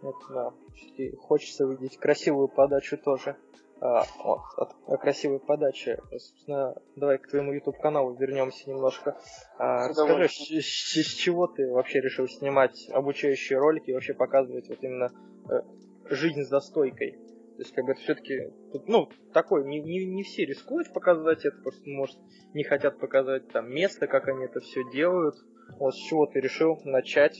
Это 0.00 0.32
да. 0.32 0.52
И 0.96 1.14
хочется 1.16 1.64
видеть 1.66 1.98
красивую 1.98 2.48
подачу 2.48 2.96
тоже. 2.96 3.36
А, 3.80 4.04
вот, 4.24 4.40
от, 4.56 4.74
о 4.86 4.96
красивой 4.96 5.38
подаче. 5.38 6.00
Собственно, 6.10 6.74
давай 6.96 7.18
к 7.18 7.28
твоему 7.28 7.52
YouTube 7.52 7.78
каналу 7.78 8.14
вернемся 8.14 8.68
немножко. 8.68 9.16
А, 9.56 9.92
скажи, 9.92 10.28
с, 10.28 10.50
с, 10.50 10.94
с 10.94 11.14
чего 11.14 11.46
ты 11.46 11.70
вообще 11.70 12.00
решил 12.00 12.26
снимать 12.26 12.88
обучающие 12.92 13.58
ролики 13.58 13.90
и 13.90 13.94
вообще 13.94 14.14
показывать 14.14 14.68
вот 14.68 14.78
именно 14.82 15.10
э, 15.48 15.62
жизнь 16.10 16.42
за 16.42 16.58
стойкой? 16.58 17.12
То 17.12 17.62
есть, 17.62 17.74
как 17.74 17.84
бы 17.84 17.92
это 17.92 18.00
все-таки, 18.00 18.52
ну, 18.86 19.08
такой, 19.32 19.64
не, 19.64 19.80
не, 19.80 20.06
не 20.06 20.22
все 20.22 20.44
рискуют 20.44 20.92
показать 20.92 21.44
это, 21.44 21.56
просто, 21.60 21.82
может, 21.90 22.16
не 22.54 22.64
хотят 22.64 22.98
показать 22.98 23.48
там 23.48 23.70
место, 23.70 24.06
как 24.06 24.28
они 24.28 24.44
это 24.44 24.60
все 24.60 24.82
делают. 24.92 25.36
Вот 25.78 25.94
с 25.94 25.98
чего 25.98 26.26
ты 26.26 26.40
решил 26.40 26.80
начать 26.84 27.36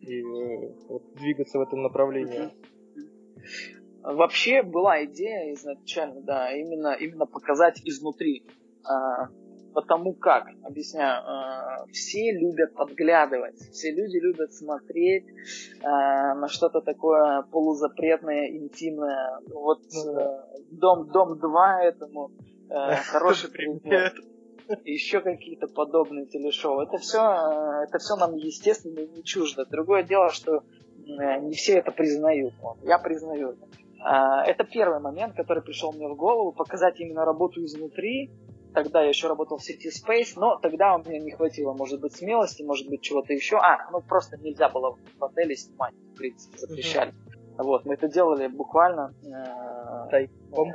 и 0.00 0.22
вот, 0.88 1.14
двигаться 1.14 1.58
в 1.58 1.62
этом 1.62 1.82
направлении? 1.82 2.50
Вообще 4.02 4.62
была 4.62 5.04
идея 5.04 5.52
изначально, 5.54 6.20
да, 6.22 6.52
именно, 6.52 6.94
именно 6.94 7.26
показать 7.26 7.80
изнутри. 7.84 8.44
А, 8.84 9.28
Потому 9.72 10.14
как, 10.14 10.48
объясняю, 10.64 11.22
э, 11.22 11.92
все 11.92 12.32
любят 12.32 12.74
подглядывать, 12.74 13.56
все 13.72 13.92
люди 13.92 14.16
любят 14.16 14.52
смотреть 14.52 15.26
э, 15.28 15.84
на 15.84 16.48
что-то 16.48 16.80
такое 16.80 17.42
полузапретное, 17.42 18.48
интимное. 18.48 19.38
Вот 19.52 19.80
ну 19.92 20.18
э, 20.18 20.42
Дом, 20.72 21.08
Дом 21.08 21.38
2 21.38 21.82
этому 21.84 22.32
э, 22.68 22.96
хороший 23.10 23.50
пример. 23.50 24.12
Еще 24.84 25.20
какие-то 25.20 25.66
подобные 25.68 26.26
телешоу. 26.26 26.80
Это 26.80 26.98
все, 26.98 27.20
э, 27.20 27.84
это 27.84 27.98
все 27.98 28.16
нам 28.16 28.34
естественно 28.34 28.98
и 28.98 29.08
не 29.08 29.22
чуждо. 29.22 29.66
Другое 29.66 30.02
дело, 30.02 30.30
что 30.30 30.64
не 31.06 31.54
все 31.54 31.78
это 31.78 31.92
признают. 31.92 32.54
Вот, 32.60 32.78
я 32.82 32.98
признаю 32.98 33.50
это. 33.50 33.66
А, 34.02 34.44
это 34.44 34.64
первый 34.64 35.00
момент, 35.00 35.34
который 35.36 35.62
пришел 35.62 35.92
мне 35.92 36.08
в 36.08 36.16
голову, 36.16 36.52
показать 36.52 37.00
именно 37.00 37.24
работу 37.24 37.64
изнутри. 37.64 38.30
Тогда 38.72 39.02
я 39.02 39.08
еще 39.08 39.28
работал 39.28 39.58
в 39.58 39.64
сети 39.64 39.88
Space, 39.88 40.34
но 40.36 40.56
тогда 40.56 40.94
у 40.94 40.98
меня 41.00 41.18
не 41.18 41.32
хватило, 41.32 41.72
может 41.72 42.00
быть, 42.00 42.14
смелости, 42.14 42.62
может 42.62 42.88
быть, 42.88 43.02
чего-то 43.02 43.32
еще. 43.32 43.56
А, 43.56 43.90
ну 43.90 44.00
просто 44.00 44.36
нельзя 44.38 44.68
было 44.68 44.96
в 45.18 45.24
отеле 45.24 45.56
снимать, 45.56 45.94
в 46.14 46.16
принципе, 46.16 46.56
запрещали. 46.58 47.10
Mm-hmm. 47.10 47.62
Вот, 47.62 47.84
мы 47.84 47.94
это 47.94 48.08
делали 48.08 48.46
буквально... 48.46 49.12
Э, 49.24 50.08
Тайком? 50.10 50.72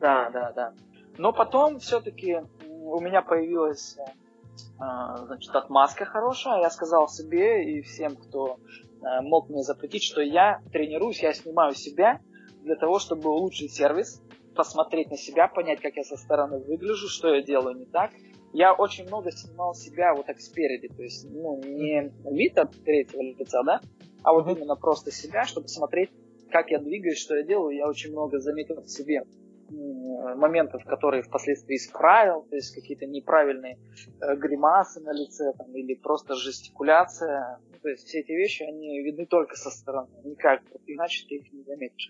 Да, 0.00 0.28
да, 0.30 0.52
да. 0.52 0.74
Но 1.16 1.32
потом 1.32 1.78
все-таки 1.78 2.42
у 2.68 3.00
меня 3.00 3.22
появилась 3.22 3.96
э, 3.98 5.24
значит, 5.24 5.54
отмазка 5.54 6.04
хорошая. 6.04 6.60
Я 6.60 6.70
сказал 6.70 7.08
себе 7.08 7.64
и 7.64 7.82
всем, 7.82 8.16
кто 8.16 8.58
э, 8.58 9.22
мог 9.22 9.48
мне 9.48 9.62
запретить, 9.62 10.02
что 10.02 10.20
я 10.20 10.60
тренируюсь, 10.72 11.22
я 11.22 11.32
снимаю 11.32 11.74
себя, 11.74 12.20
для 12.66 12.74
того, 12.74 12.98
чтобы 12.98 13.30
улучшить 13.30 13.72
сервис, 13.72 14.20
посмотреть 14.56 15.10
на 15.10 15.16
себя, 15.16 15.46
понять, 15.46 15.80
как 15.80 15.96
я 15.96 16.02
со 16.02 16.16
стороны 16.16 16.58
выгляжу, 16.58 17.08
что 17.08 17.32
я 17.32 17.40
делаю 17.40 17.76
не 17.76 17.86
так. 17.86 18.10
Я 18.52 18.74
очень 18.74 19.06
много 19.06 19.30
снимал 19.30 19.74
себя 19.74 20.14
вот 20.14 20.26
так 20.26 20.40
спереди, 20.40 20.88
то 20.88 21.02
есть 21.02 21.30
ну, 21.30 21.60
не 21.62 22.12
вид 22.30 22.58
от 22.58 22.72
третьего 22.84 23.22
лица, 23.22 23.62
да, 23.62 23.80
а 24.24 24.32
вот 24.32 24.48
именно 24.48 24.74
просто 24.74 25.12
себя, 25.12 25.44
чтобы 25.44 25.68
смотреть, 25.68 26.10
как 26.50 26.70
я 26.70 26.78
двигаюсь, 26.78 27.18
что 27.18 27.36
я 27.36 27.44
делаю. 27.44 27.76
Я 27.76 27.86
очень 27.86 28.10
много 28.10 28.40
заметил 28.40 28.80
в 28.80 28.88
себе 28.88 29.22
моментов, 29.68 30.84
которые 30.84 31.22
впоследствии 31.22 31.76
исправил, 31.76 32.42
то 32.42 32.56
есть 32.56 32.74
какие-то 32.74 33.06
неправильные 33.06 33.78
э, 34.20 34.36
гримасы 34.36 35.00
на 35.00 35.12
лице 35.12 35.52
там, 35.58 35.74
или 35.74 35.94
просто 35.94 36.34
жестикуляция. 36.34 37.58
Ну, 37.72 37.78
то 37.82 37.88
есть 37.88 38.06
все 38.06 38.20
эти 38.20 38.32
вещи, 38.32 38.62
они 38.62 39.02
видны 39.02 39.26
только 39.26 39.56
со 39.56 39.70
стороны, 39.70 40.08
никак, 40.24 40.62
иначе 40.86 41.26
ты 41.28 41.36
их 41.36 41.52
не 41.52 41.62
заметишь. 41.64 42.08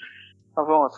Вот. 0.57 0.93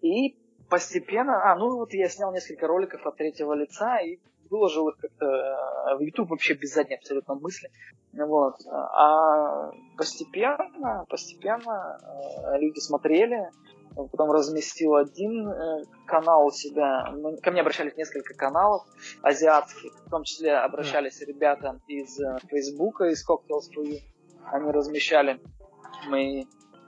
И 0.00 0.36
постепенно, 0.70 1.52
а, 1.52 1.56
ну 1.56 1.76
вот 1.76 1.92
я 1.92 2.08
снял 2.08 2.32
несколько 2.32 2.66
роликов 2.66 3.04
от 3.06 3.16
третьего 3.16 3.52
лица 3.54 3.98
и 3.98 4.18
выложил 4.50 4.88
их 4.88 4.96
как-то 4.98 5.26
э, 5.26 5.96
в 5.96 6.00
YouTube 6.00 6.30
вообще 6.30 6.54
без 6.54 6.72
задней 6.74 6.96
абсолютно 6.96 7.34
мысли. 7.34 7.70
Вот. 8.12 8.54
А 8.66 9.70
постепенно, 9.96 11.04
постепенно 11.08 11.98
э, 12.00 12.58
люди 12.58 12.78
смотрели, 12.78 13.50
потом 13.96 14.30
разместил 14.30 14.94
один 14.94 15.48
э, 15.48 15.84
канал 16.06 16.46
у 16.46 16.50
себя. 16.50 17.12
Ко 17.42 17.50
мне 17.50 17.62
обращались 17.62 17.96
несколько 17.96 18.34
каналов 18.34 18.82
азиатских, 19.22 19.92
в 20.06 20.10
том 20.10 20.24
числе 20.24 20.56
обращались 20.56 21.20
ребята 21.22 21.80
из 21.88 22.18
Фейсбука, 22.48 23.06
из 23.06 23.28
Cocktails 23.28 23.70
for 23.76 23.84
You. 23.84 23.98
Они 24.52 24.70
размещали 24.70 25.40
мои 26.08 26.44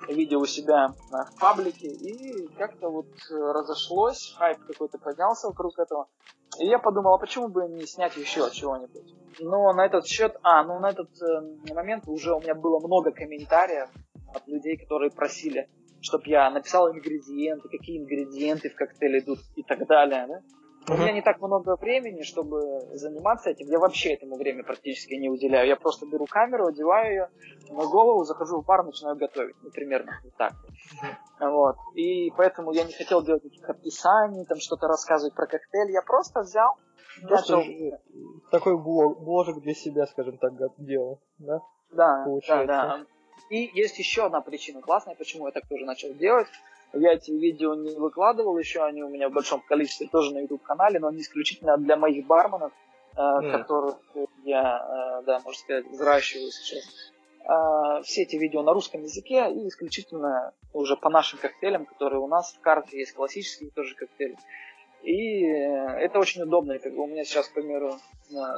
видео 0.09 0.41
у 0.41 0.47
себя 0.47 0.89
в 1.11 1.41
паблике, 1.41 1.89
и 1.89 2.49
как-то 2.57 2.89
вот 2.89 3.07
э, 3.31 3.35
разошлось, 3.35 4.35
хайп 4.39 4.59
какой-то 4.67 4.99
поднялся 4.99 5.49
вокруг 5.49 5.79
этого. 5.79 6.09
И 6.59 6.67
я 6.67 6.79
подумал, 6.79 7.15
а 7.15 7.19
почему 7.19 7.49
бы 7.49 7.69
не 7.69 7.87
снять 7.87 8.17
еще 8.17 8.49
чего-нибудь? 8.51 9.15
Но 9.41 9.73
на 9.73 9.85
этот 9.85 10.07
счет, 10.07 10.37
а, 10.43 10.65
ну 10.65 10.79
на 10.79 10.91
этот 10.91 11.11
э, 11.21 11.75
момент 11.75 12.05
уже 12.07 12.35
у 12.35 12.41
меня 12.41 12.55
было 12.55 12.79
много 12.81 13.13
комментариев 13.13 13.89
от 14.35 14.47
людей, 14.49 14.79
которые 14.79 15.11
просили, 15.11 15.69
чтобы 16.01 16.25
я 16.27 16.51
написал 16.51 16.91
ингредиенты, 16.91 17.69
какие 17.69 17.99
ингредиенты 17.99 18.71
в 18.71 18.75
коктейль 18.75 19.21
идут 19.21 19.41
и 19.55 19.63
так 19.63 19.87
далее. 19.87 20.27
Да? 20.27 20.43
У 20.89 20.93
меня 20.93 21.13
не 21.13 21.23
так 21.23 21.41
много 21.41 21.77
времени, 21.77 22.23
чтобы 22.23 22.81
заниматься 22.93 23.51
этим. 23.51 23.67
Я 23.67 23.79
вообще 23.79 24.15
этому 24.15 24.37
время 24.37 24.63
практически 24.63 25.15
не 25.15 25.29
уделяю. 25.29 25.67
Я 25.67 25.77
просто 25.77 26.07
беру 26.07 26.27
камеру, 26.27 26.67
одеваю 26.67 27.11
ее 27.11 27.31
на 27.71 27.87
голову, 27.87 28.25
захожу 28.25 28.61
в 28.61 28.65
бар, 28.65 28.85
начинаю 28.85 29.17
готовить. 29.17 29.57
Ну, 29.63 29.71
примерно 29.71 30.13
вот 30.23 30.35
так. 30.37 30.53
Вот. 31.41 31.77
И 31.95 32.31
поэтому 32.37 32.73
я 32.73 32.85
не 32.85 32.93
хотел 32.93 33.23
делать 33.23 33.45
никаких 33.45 33.69
описаний, 33.69 34.45
там 34.45 34.59
что-то 34.59 34.87
рассказывать 34.87 35.35
про 35.35 35.47
коктейль. 35.47 35.91
Я 35.91 36.03
просто 36.03 36.41
взял, 36.41 36.77
просто 37.23 37.57
начал... 37.57 37.99
Такой 38.53 38.79
блог, 38.79 39.21
бложек 39.21 39.61
для 39.61 39.75
себя, 39.75 40.07
скажем 40.07 40.39
так, 40.39 40.53
делал, 40.79 41.21
да? 41.39 41.61
Да, 41.91 42.25
Получается. 42.25 42.67
да, 42.67 42.99
да. 42.99 43.07
И 43.51 43.71
есть 43.75 43.99
еще 43.99 44.27
одна 44.27 44.41
причина 44.41 44.81
классная, 44.81 45.15
почему 45.15 45.47
я 45.47 45.53
так 45.53 45.67
тоже 45.69 45.85
начал 45.85 46.13
делать. 46.15 46.49
Я 46.99 47.15
эти 47.15 47.31
видео 47.31 47.75
не 47.75 47.95
выкладывал 47.95 48.59
еще, 48.59 48.83
они 48.83 49.03
у 49.03 49.09
меня 49.09 49.29
в 49.29 49.33
большом 49.33 49.61
количестве 49.61 50.09
тоже 50.09 50.35
на 50.35 50.41
YouTube-канале, 50.41 50.99
но 50.99 51.09
они 51.09 51.21
исключительно 51.21 51.77
для 51.77 51.97
моих 51.97 52.27
барменов, 52.27 52.73
mm. 53.17 53.51
которых 53.53 53.97
я, 54.45 55.21
э, 55.21 55.25
да, 55.25 55.41
можно 55.41 55.59
сказать, 55.59 55.87
взращиваю 55.87 56.51
сейчас. 56.51 56.85
Э, 57.45 58.03
все 58.03 58.23
эти 58.23 58.37
видео 58.37 58.63
на 58.63 58.73
русском 58.73 59.03
языке 59.03 59.51
и 59.53 59.69
исключительно 59.69 60.53
уже 60.73 60.97
по 60.97 61.11
нашим 61.11 61.39
коктейлям, 61.39 61.87
которые 61.87 62.21
у 62.21 62.27
нас 62.27 62.53
в 62.53 62.61
карте 62.61 62.99
есть 62.99 63.13
классические 63.13 63.71
тоже 63.71 63.95
коктейли. 63.95 64.37
И 65.03 65.43
это 65.43 66.19
очень 66.19 66.43
удобно. 66.43 66.79
Как 66.79 66.93
бы 66.93 67.03
у 67.03 67.07
меня 67.07 67.25
сейчас, 67.25 67.49
к 67.49 67.55
примеру, 67.55 67.97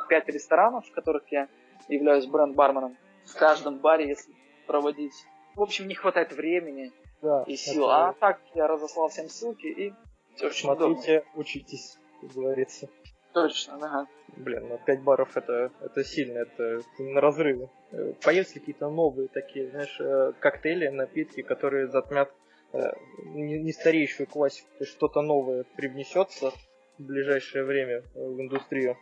5 0.08 0.28
ресторанов, 0.28 0.86
в 0.86 0.92
которых 0.92 1.30
я 1.30 1.48
являюсь 1.88 2.26
бренд-барменом. 2.26 2.96
В 3.26 3.34
каждом 3.36 3.78
баре, 3.78 4.08
если 4.08 4.32
проводить... 4.66 5.12
В 5.54 5.62
общем, 5.62 5.88
не 5.88 5.94
хватает 5.94 6.32
времени 6.32 6.92
да, 7.22 7.44
и 7.46 7.56
сил. 7.56 7.84
Это... 7.84 8.08
А 8.08 8.12
так 8.14 8.40
я 8.54 8.66
разослал 8.66 9.08
всем 9.08 9.28
ссылки 9.28 9.66
и 9.66 9.92
все 10.36 10.46
очень 10.46 10.66
Смотрите, 10.66 11.20
удобно. 11.20 11.40
учитесь, 11.40 11.98
как 12.20 12.30
говорится. 12.32 12.88
Точно, 13.32 13.74
ага. 13.74 14.06
Блин, 14.36 14.68
ну 14.68 14.80
5 14.84 15.02
баров 15.02 15.36
это, 15.36 15.70
это 15.80 16.04
сильно, 16.04 16.38
это 16.38 16.82
на 16.98 17.20
разрывы. 17.20 17.70
Э, 17.90 18.12
появятся 18.22 18.54
какие-то 18.54 18.88
новые 18.88 19.28
такие, 19.28 19.70
знаешь, 19.70 19.96
э, 20.00 20.32
коктейли, 20.38 20.88
напитки, 20.88 21.42
которые 21.42 21.88
затмят 21.88 22.32
э, 22.72 22.78
не, 23.24 23.58
не 23.58 23.72
стареющую 23.72 24.26
классику, 24.26 24.68
то 24.78 24.84
есть 24.84 24.92
что-то 24.92 25.22
новое 25.22 25.64
привнесется 25.76 26.52
в 26.98 27.02
ближайшее 27.02 27.64
время 27.64 28.02
в 28.14 28.40
индустрию. 28.40 28.96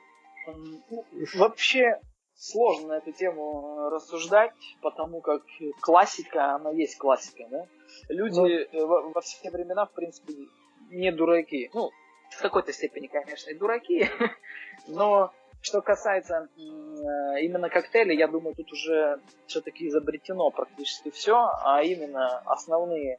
Ну, 0.91 1.05
вообще, 1.35 2.01
сложно 2.37 2.88
на 2.88 2.99
эту 2.99 3.12
тему 3.12 3.88
рассуждать, 3.90 4.53
потому 4.83 5.20
как 5.20 5.42
классика, 5.81 6.55
она 6.55 6.70
есть 6.70 6.99
классика, 6.99 7.44
да? 7.51 7.66
Люди. 8.09 8.68
Ну. 8.72 8.87
во, 8.87 9.09
во 9.11 9.20
все 9.20 9.51
времена, 9.51 9.87
в 9.87 9.92
принципе, 9.92 10.35
не 10.90 11.12
дураки. 11.12 11.70
Ну, 11.75 11.90
в 12.31 12.42
какой-то 12.42 12.72
степени, 12.72 13.07
конечно, 13.07 13.51
и 13.51 13.55
дураки, 13.55 14.09
но 14.88 15.33
что 15.62 15.81
касается 15.81 16.49
именно 16.57 17.68
коктейлей, 17.68 18.16
я 18.16 18.29
думаю, 18.29 18.55
тут 18.55 18.70
уже 18.72 19.20
все-таки 19.46 19.88
изобретено 19.88 20.51
практически 20.51 21.11
все, 21.11 21.51
а 21.62 21.83
именно 21.83 22.38
основные 22.40 23.18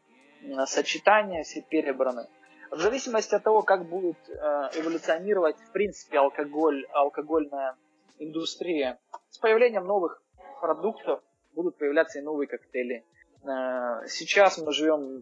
сочетания 0.65 1.43
все 1.43 1.62
перебраны. 1.62 2.27
В 2.69 2.80
зависимости 2.80 3.34
от 3.34 3.43
того, 3.43 3.62
как 3.62 3.88
будет 3.88 4.17
э, 4.30 4.34
эволюционировать, 4.75 5.56
в 5.58 5.71
принципе, 5.71 6.19
алкоголь, 6.19 6.86
алкогольная 6.91 7.77
индустрия, 8.19 8.99
с 9.38 9.39
появлением 9.39 9.86
новых 9.86 10.19
продуктов 10.60 11.21
будут 11.54 11.78
появляться 11.78 12.17
и 12.17 12.23
новые 12.23 12.47
коктейли. 12.47 13.06
Э, 13.43 14.08
сейчас 14.08 14.58
мы 14.58 14.71
живем 14.73 15.21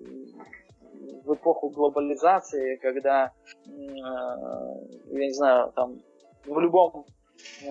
в 1.25 1.33
эпоху 1.33 1.69
глобализации, 1.69 2.77
когда, 2.77 3.33
э, 3.65 3.69
я 3.69 5.25
не 5.27 5.33
знаю, 5.33 5.73
там 5.75 6.01
в 6.45 6.57
любом 6.59 7.05
э, 7.61 7.67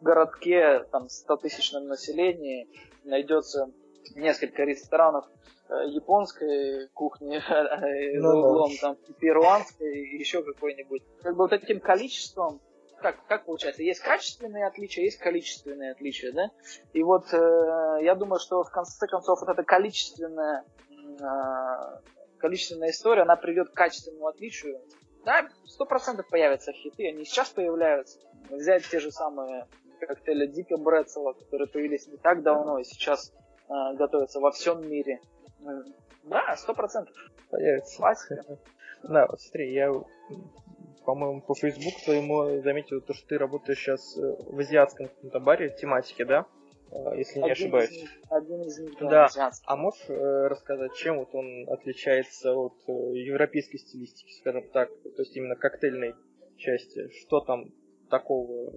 городке, 0.00 0.84
там 0.90 1.10
100 1.10 1.36
тысячном 1.36 1.86
населении 1.86 2.66
найдется 3.04 3.70
несколько 4.16 4.62
ресторанов 4.64 5.26
японской 5.68 6.88
кухни 6.94 7.42
ну, 8.16 8.22
за 8.22 8.36
углом, 8.38 8.70
там 8.80 8.96
перуанской 9.20 10.00
и 10.00 10.18
еще 10.18 10.42
какой-нибудь. 10.42 11.02
Как 11.22 11.36
бы 11.36 11.44
вот 11.44 11.52
этим 11.52 11.80
количеством 11.80 12.60
как, 13.02 13.26
как 13.26 13.44
получается, 13.44 13.82
есть 13.82 14.00
качественные 14.00 14.66
отличия, 14.66 15.04
есть 15.04 15.18
количественные 15.18 15.92
отличия, 15.92 16.32
да? 16.32 16.50
И 16.92 17.02
вот 17.02 17.32
э, 17.32 17.98
я 18.02 18.14
думаю, 18.14 18.38
что 18.40 18.62
в 18.62 18.70
конце 18.70 19.06
концов 19.06 19.40
вот 19.40 19.48
эта 19.50 19.62
количественная, 19.62 20.64
э, 20.90 22.38
количественная 22.38 22.90
история, 22.90 23.22
она 23.22 23.36
приведет 23.36 23.70
к 23.70 23.74
качественному 23.74 24.28
отличию. 24.28 24.80
Да, 25.24 25.48
сто 25.66 25.84
процентов 25.84 26.28
появятся 26.28 26.72
хиты, 26.72 27.08
они 27.08 27.24
сейчас 27.24 27.50
появляются. 27.50 28.18
Взять 28.50 28.88
те 28.88 28.98
же 28.98 29.10
самые 29.10 29.66
коктейли 30.00 30.46
Дика 30.46 30.76
Брэдсела, 30.76 31.32
которые 31.32 31.68
появились 31.68 32.06
не 32.08 32.16
так 32.16 32.42
давно 32.42 32.78
и 32.78 32.84
сейчас 32.84 33.32
э, 33.68 33.96
готовятся 33.96 34.40
во 34.40 34.50
всем 34.50 34.88
мире. 34.88 35.20
Да, 36.24 36.56
сто 36.56 36.74
процентов. 36.74 37.14
Появится. 37.50 38.00
Да, 39.02 39.26
вот 39.26 39.40
смотри, 39.40 39.72
я 39.72 39.92
по-моему, 41.04 41.42
по 41.42 41.54
Facebook 41.54 41.94
твоему 42.04 42.60
заметил 42.62 43.00
то, 43.00 43.14
что 43.14 43.26
ты 43.28 43.38
работаешь 43.38 43.78
сейчас 43.78 44.16
э, 44.16 44.20
в 44.20 44.58
азиатском 44.58 45.08
каком-то 45.08 45.40
баре 45.40 45.70
тематике, 45.70 46.24
да? 46.24 46.46
Э, 46.90 47.16
если 47.16 47.38
не 47.38 47.50
один 47.50 47.52
ошибаюсь. 47.52 47.90
Из 47.90 48.00
них, 48.02 48.10
один 48.30 48.60
из 48.62 48.78
них, 48.78 48.98
да, 49.00 49.08
Да. 49.08 49.24
азиатский. 49.26 49.66
А 49.68 49.76
можешь 49.76 50.04
э, 50.08 50.46
рассказать, 50.48 50.94
чем 50.94 51.18
вот 51.18 51.34
он 51.34 51.68
отличается 51.68 52.54
от 52.54 52.76
европейской 52.86 53.78
стилистики, 53.78 54.32
скажем 54.32 54.68
так, 54.70 54.88
то 55.02 55.22
есть 55.22 55.36
именно 55.36 55.56
коктейльной 55.56 56.14
части? 56.56 57.08
Что 57.20 57.40
там 57.40 57.72
такого, 58.10 58.72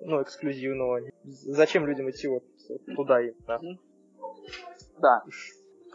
ну, 0.00 0.22
эксклюзивного? 0.22 1.00
Зачем 1.24 1.86
людям 1.86 2.10
идти 2.10 2.28
вот 2.28 2.44
туда 2.94 3.20
именно? 3.22 3.78
Да. 4.98 5.22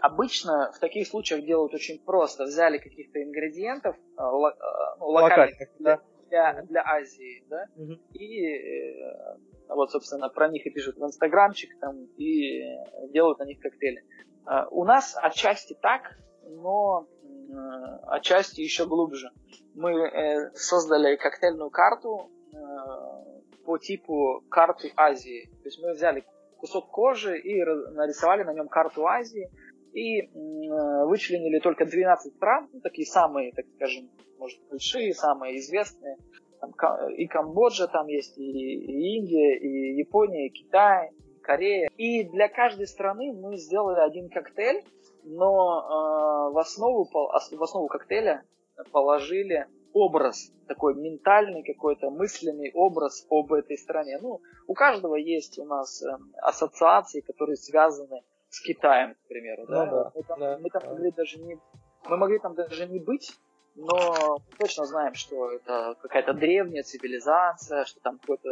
Обычно 0.06 0.72
в 0.76 0.80
таких 0.80 1.08
случаях 1.08 1.44
делают 1.46 1.74
очень 1.74 2.00
просто. 2.06 2.44
Взяли 2.44 2.78
каких-то 2.78 3.22
ингредиентов 3.24 3.96
э, 3.96 4.22
ло- 4.22 4.52
э, 4.52 5.00
ну, 5.00 5.06
локальных 5.08 5.60
Локальных, 5.60 5.78
для, 5.80 5.96
да. 5.98 6.02
для, 6.30 6.62
для 6.63 6.82
Азии, 6.86 7.44
да, 7.50 7.65
Мгм. 7.76 8.00
и 8.13 8.46
э, 8.56 9.38
вот, 9.70 9.91
собственно, 9.91 10.30
про 10.30 10.48
них 10.50 10.65
и 10.68 10.70
пишут 10.70 10.98
в 10.98 11.04
Инстаграмчик 11.04 11.70
там 11.80 12.06
и 12.18 12.62
делают 13.13 13.39
на 13.39 13.46
них 13.46 13.60
коктейли. 13.60 14.04
Э, 14.48 14.65
У 14.72 14.84
нас 14.86 15.15
отчасти 15.22 15.76
так, 15.82 16.02
но 16.48 17.08
отчасти 18.08 18.62
еще 18.62 18.86
глубже. 18.86 19.30
Мы 19.76 20.52
создали 20.56 21.15
коктейльную 21.15 21.70
карту 21.70 22.30
по 23.65 23.78
типу 23.78 24.44
карты 24.50 24.91
Азии. 24.96 25.50
То 25.63 25.65
есть 25.70 25.82
мы 25.82 25.94
взяли 25.94 26.24
кусок 26.58 26.89
кожи 26.91 27.39
и 27.39 27.63
нарисовали 27.63 28.44
на 28.44 28.54
нем 28.54 28.68
карту 28.68 29.06
Азии 29.08 29.50
и 29.96 30.22
э, 30.22 31.06
вычленили 31.06 31.60
только 31.60 31.86
12 31.86 32.36
стран, 32.36 32.68
ну, 32.74 32.82
такие 32.82 33.08
самые, 33.08 33.54
так 33.54 33.66
скажем, 33.76 34.10
может, 34.38 34.60
большие, 34.70 35.14
самые 35.14 35.58
известные. 35.60 36.18
Там 36.60 36.74
и 37.12 37.26
Камбоджа 37.28 37.88
там 37.88 38.08
есть, 38.08 38.38
и, 38.38 38.44
и 38.44 39.18
Индия, 39.18 39.58
и 39.58 39.98
Япония, 39.98 40.48
и 40.48 40.50
Китай, 40.50 41.12
и 41.38 41.40
Корея. 41.40 41.90
И 41.98 42.26
для 42.26 42.50
каждой 42.50 42.88
страны 42.88 43.32
мы 43.34 43.56
сделали 43.56 44.02
один 44.02 44.30
коктейль, 44.30 44.84
но 45.24 46.50
э, 46.50 46.54
в, 46.54 46.58
основу, 46.58 47.06
в 47.06 47.64
основу 47.64 47.88
коктейля 47.88 48.44
положили 48.92 49.66
образ, 49.94 50.52
такой 50.68 50.94
ментальный 50.96 51.64
какой-то, 51.64 52.10
мысленный 52.10 52.70
образ 52.74 53.26
об 53.30 53.54
этой 53.54 53.78
стране. 53.78 54.20
Ну, 54.22 54.42
у 54.68 54.74
каждого 54.74 55.16
есть 55.16 55.58
у 55.58 55.64
нас 55.64 56.04
э, 56.04 56.18
ассоциации, 56.42 57.22
которые 57.22 57.56
связаны 57.56 58.24
с 58.56 58.62
Китаем, 58.62 59.15
к 59.15 59.28
примеру. 59.28 59.65
Ну 59.68 59.86
да, 59.86 60.12
Мы 60.15 60.24
там, 60.24 60.39
да, 60.39 60.58
мы 60.62 60.70
там 60.70 60.82
да. 60.84 60.89
могли 60.89 61.12
даже 61.12 61.38
не, 61.39 61.60
мы 62.10 62.18
могли 62.18 62.39
там 62.39 62.56
даже 62.56 62.88
не 62.88 63.00
быть, 63.00 63.34
но 63.76 64.38
точно 64.58 64.86
знаем, 64.86 65.13
что 65.13 65.52
это 65.52 65.96
какая-то 66.02 66.34
древняя 66.34 66.84
цивилизация, 66.84 67.84
что 67.86 68.00
там 68.00 68.18
какой-то 68.20 68.50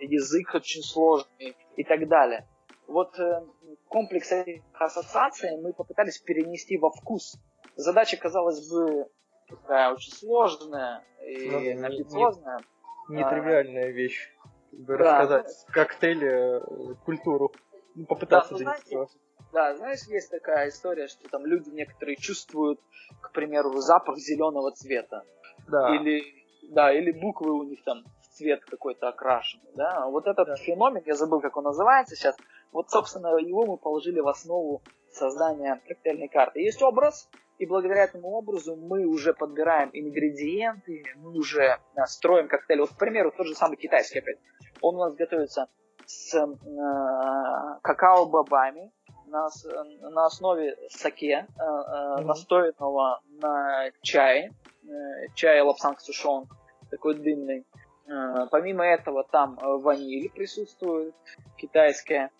э, 0.00 0.04
язык 0.04 0.54
очень 0.54 0.82
сложный 0.82 1.56
и 1.76 1.84
так 1.84 2.08
далее. 2.08 2.48
Вот 2.88 3.16
э, 3.20 3.42
комплекс 3.88 4.32
этих 4.32 4.62
ассоциаций 4.74 5.56
мы 5.62 5.72
попытались 5.72 6.18
перенести 6.18 6.76
во 6.78 6.90
вкус. 6.90 7.36
Задача, 7.76 8.16
казалось 8.16 8.68
бы, 8.68 9.06
такая 9.48 9.92
очень 9.92 10.12
сложная 10.12 11.04
и 11.24 11.48
Ну, 11.50 11.60
не- 11.60 11.84
амбициозная. 11.86 12.58
Нетривиальная 13.08 13.90
вещь. 13.90 14.28
Как 14.72 14.80
бы 14.80 14.98
Да. 14.98 15.20
рассказать 15.20 15.50
в 15.68 15.72
коктейле 15.72 16.30
э, 16.30 16.60
культуру. 17.04 17.52
Ну, 17.94 18.06
попытаться 18.06 18.54
Да, 18.54 18.58
ну, 18.58 18.58
знаете. 18.58 19.06
Да, 19.52 19.76
знаешь, 19.76 20.02
есть 20.06 20.30
такая 20.30 20.68
история, 20.68 21.08
что 21.08 21.28
там 21.28 21.44
люди 21.44 21.70
некоторые 21.70 22.16
чувствуют, 22.16 22.80
к 23.20 23.32
примеру, 23.32 23.72
запах 23.80 24.18
зеленого 24.18 24.70
цвета. 24.72 25.24
Да. 25.68 25.96
Или, 25.96 26.22
да, 26.70 26.92
или 26.92 27.10
буквы 27.10 27.52
у 27.52 27.64
них 27.64 27.82
там 27.84 28.04
в 28.22 28.36
цвет 28.36 28.64
какой-то 28.64 29.08
окрашены. 29.08 29.64
Да? 29.74 30.06
Вот 30.06 30.26
этот 30.26 30.46
Да. 30.46 30.56
феномен, 30.56 31.02
я 31.04 31.14
забыл, 31.14 31.40
как 31.40 31.56
он 31.56 31.64
называется 31.64 32.14
сейчас, 32.14 32.36
вот, 32.72 32.90
собственно, 32.90 33.36
его 33.38 33.66
мы 33.66 33.76
положили 33.76 34.20
в 34.20 34.28
основу 34.28 34.82
создания 35.10 35.80
коктейльной 35.88 36.28
карты. 36.28 36.60
Есть 36.60 36.82
образ, 36.82 37.28
и 37.58 37.66
благодаря 37.66 38.04
этому 38.04 38.28
образу 38.28 38.76
мы 38.76 39.04
уже 39.04 39.34
подбираем 39.34 39.90
ингредиенты, 39.92 41.02
мы 41.16 41.32
уже 41.32 41.78
а, 41.96 42.06
строим 42.06 42.48
коктейль. 42.48 42.80
Вот, 42.80 42.90
к 42.90 42.98
примеру, 42.98 43.32
тот 43.36 43.46
же 43.46 43.54
самый 43.54 43.76
китайский 43.76 44.20
опять. 44.20 44.38
Он 44.80 44.94
у 44.94 44.98
нас 45.00 45.14
готовится 45.14 45.68
с 46.10 46.34
э, 46.34 47.78
какао-бобами, 47.82 48.90
на, 49.26 49.48
на 50.10 50.26
основе 50.26 50.76
саке, 50.88 51.46
Мгм. 51.56 52.26
настоянного 52.26 53.20
на 53.40 53.90
чае, 54.02 54.52
чай 55.34 55.60
лапсанг 55.60 56.00
сушон, 56.00 56.48
такой 56.90 57.14
дымный. 57.14 57.64
Помимо 58.50 58.84
этого 58.84 59.22
там 59.22 59.56
ваниль 59.62 60.30
присутствует, 60.30 61.14
китайская, 61.56 62.30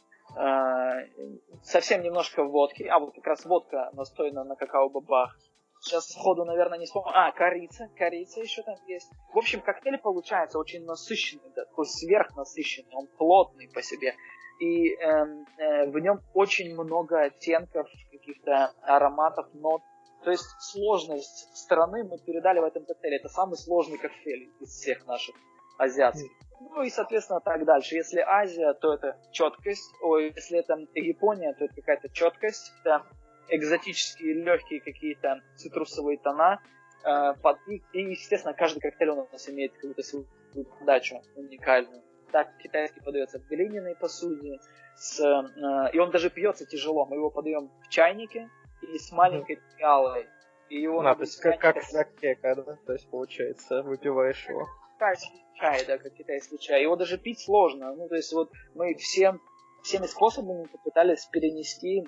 совсем 1.63 2.03
немножко 2.03 2.43
водки, 2.43 2.83
а 2.83 2.99
вот 2.99 3.15
как 3.15 3.27
раз 3.27 3.45
водка 3.45 3.91
настояна 3.93 4.43
на 4.43 4.57
какао-бобах. 4.57 5.39
Сейчас 5.81 6.09
сходу, 6.09 6.45
наверное, 6.45 6.79
не 6.79 6.85
вспомню. 6.85 7.11
А, 7.15 7.33
корица, 7.33 7.89
корица 7.97 8.41
еще 8.41 8.63
там 8.63 8.77
есть. 8.87 9.11
В 9.33 9.39
общем, 9.39 9.63
коктейль 9.63 9.99
получается 9.99 10.59
очень 10.59 10.85
насыщенный, 10.85 11.51
такой 11.55 11.87
сверхнасыщенный, 11.87 12.95
он 12.95 13.07
плотный 13.17 13.69
по 13.73 13.83
себе. 13.83 14.15
И 14.61 14.95
эм, 14.95 15.47
э, 15.57 15.91
в 15.91 15.99
нем 15.99 16.21
очень 16.35 16.75
много 16.75 17.23
оттенков, 17.23 17.89
каких-то 18.13 18.75
ароматов, 18.83 19.47
нот. 19.55 19.81
То 20.23 20.31
есть 20.31 20.45
сложность 20.61 21.57
страны 21.57 22.05
мы 22.05 22.19
передали 22.19 22.61
в 22.61 22.65
этом 22.65 22.85
коктейле. 22.85 23.17
Это 23.17 23.29
самый 23.31 23.57
сложный 23.57 23.97
коктейль 23.97 24.51
из 24.61 24.69
всех 24.69 25.07
наших 25.07 25.35
азиатских. 25.79 26.31
Ну 26.61 26.83
и, 26.83 26.91
соответственно, 26.91 27.41
так 27.41 27.65
дальше. 27.65 27.95
Если 27.95 28.21
Азия, 28.21 28.75
то 28.75 28.93
это 28.93 29.17
четкость. 29.33 29.91
Ой, 30.03 30.31
если 30.37 30.59
это 30.59 30.75
Япония, 30.95 31.55
то 31.55 31.65
это 31.65 31.75
какая-то 31.77 32.11
четкость. 32.11 32.71
Это 32.81 33.07
экзотические 33.51 34.35
легкие 34.35 34.81
какие-то 34.81 35.43
цитрусовые 35.57 36.19
тона. 36.19 36.61
Э, 37.05 37.35
под- 37.43 37.59
и, 37.69 37.83
и, 37.93 38.11
естественно, 38.11 38.55
каждый 38.55 38.81
коктейль 38.81 39.11
у 39.11 39.29
нас 39.31 39.49
имеет 39.49 39.73
какую-то 39.73 40.03
свою 40.03 40.27
подачу 40.79 41.21
уникальную. 41.37 42.03
Так 42.33 42.57
китайский 42.59 43.01
подается 43.01 43.41
в 43.41 43.49
глиняной 43.49 43.97
посуде, 43.97 44.59
с, 44.97 45.19
э, 45.21 45.91
и 45.93 45.99
он 45.99 46.11
даже 46.11 46.31
пьется 46.31 46.67
тяжело. 46.67 47.07
Мы 47.07 47.17
его 47.17 47.31
подаем 47.31 47.71
в 47.85 47.89
чайнике 47.89 48.49
и 48.83 48.99
с 48.99 49.11
маленькой 49.13 49.61
пиалой. 49.79 50.29
И 50.69 50.81
его 50.81 51.01
А, 51.01 51.15
то 51.15 51.23
есть 51.23 51.41
как, 51.41 51.59
как, 51.59 51.75
чайника 51.77 52.05
как 52.05 52.15
кека, 52.21 52.55
да? 52.55 52.79
То 52.87 52.93
есть 52.93 53.11
получается, 53.11 53.83
выпиваешь 53.83 54.49
его. 54.49 54.69
китайский 54.95 55.43
чай, 55.55 55.85
да, 55.87 55.99
как 55.99 56.13
китайский 56.15 56.59
чай. 56.59 56.83
Его 56.83 56.97
даже 56.97 57.19
пить 57.19 57.41
сложно. 57.41 57.95
Ну, 57.97 58.09
то 58.09 58.15
есть 58.15 58.33
вот 58.33 58.53
мы 58.75 58.95
всем, 58.95 59.41
всеми 59.83 60.07
способами 60.07 60.67
попытались 60.67 61.27
перенести 61.27 62.07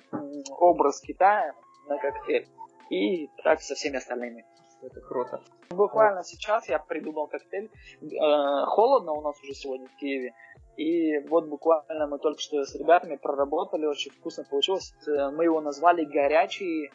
образ 0.59 1.01
Китая 1.01 1.55
на 1.89 1.99
коктейль. 1.99 2.47
И 2.91 3.29
так 3.43 3.61
со 3.61 3.75
всеми 3.75 3.97
остальными. 3.97 4.45
Это 4.83 5.01
круто. 5.01 5.41
Буквально 5.71 6.23
сейчас 6.25 6.69
я 6.69 6.79
придумал 6.79 7.29
коктейль. 7.29 7.71
Э, 8.03 8.65
холодно 8.67 9.13
у 9.13 9.21
нас 9.23 9.41
уже 9.43 9.55
сегодня 9.55 9.87
в 9.89 9.97
Киеве. 9.97 10.35
И 10.77 11.19
вот 11.29 11.47
буквально 11.47 12.07
мы 12.09 12.19
только 12.19 12.41
что 12.41 12.63
с 12.65 12.75
ребятами 12.75 13.17
проработали, 13.17 13.87
очень 13.87 14.11
вкусно 14.11 14.45
получилось. 14.45 14.93
Э, 15.07 15.31
Мы 15.31 15.45
его 15.45 15.61
назвали 15.61 16.05
горячий 16.05 16.87
э, 16.89 16.91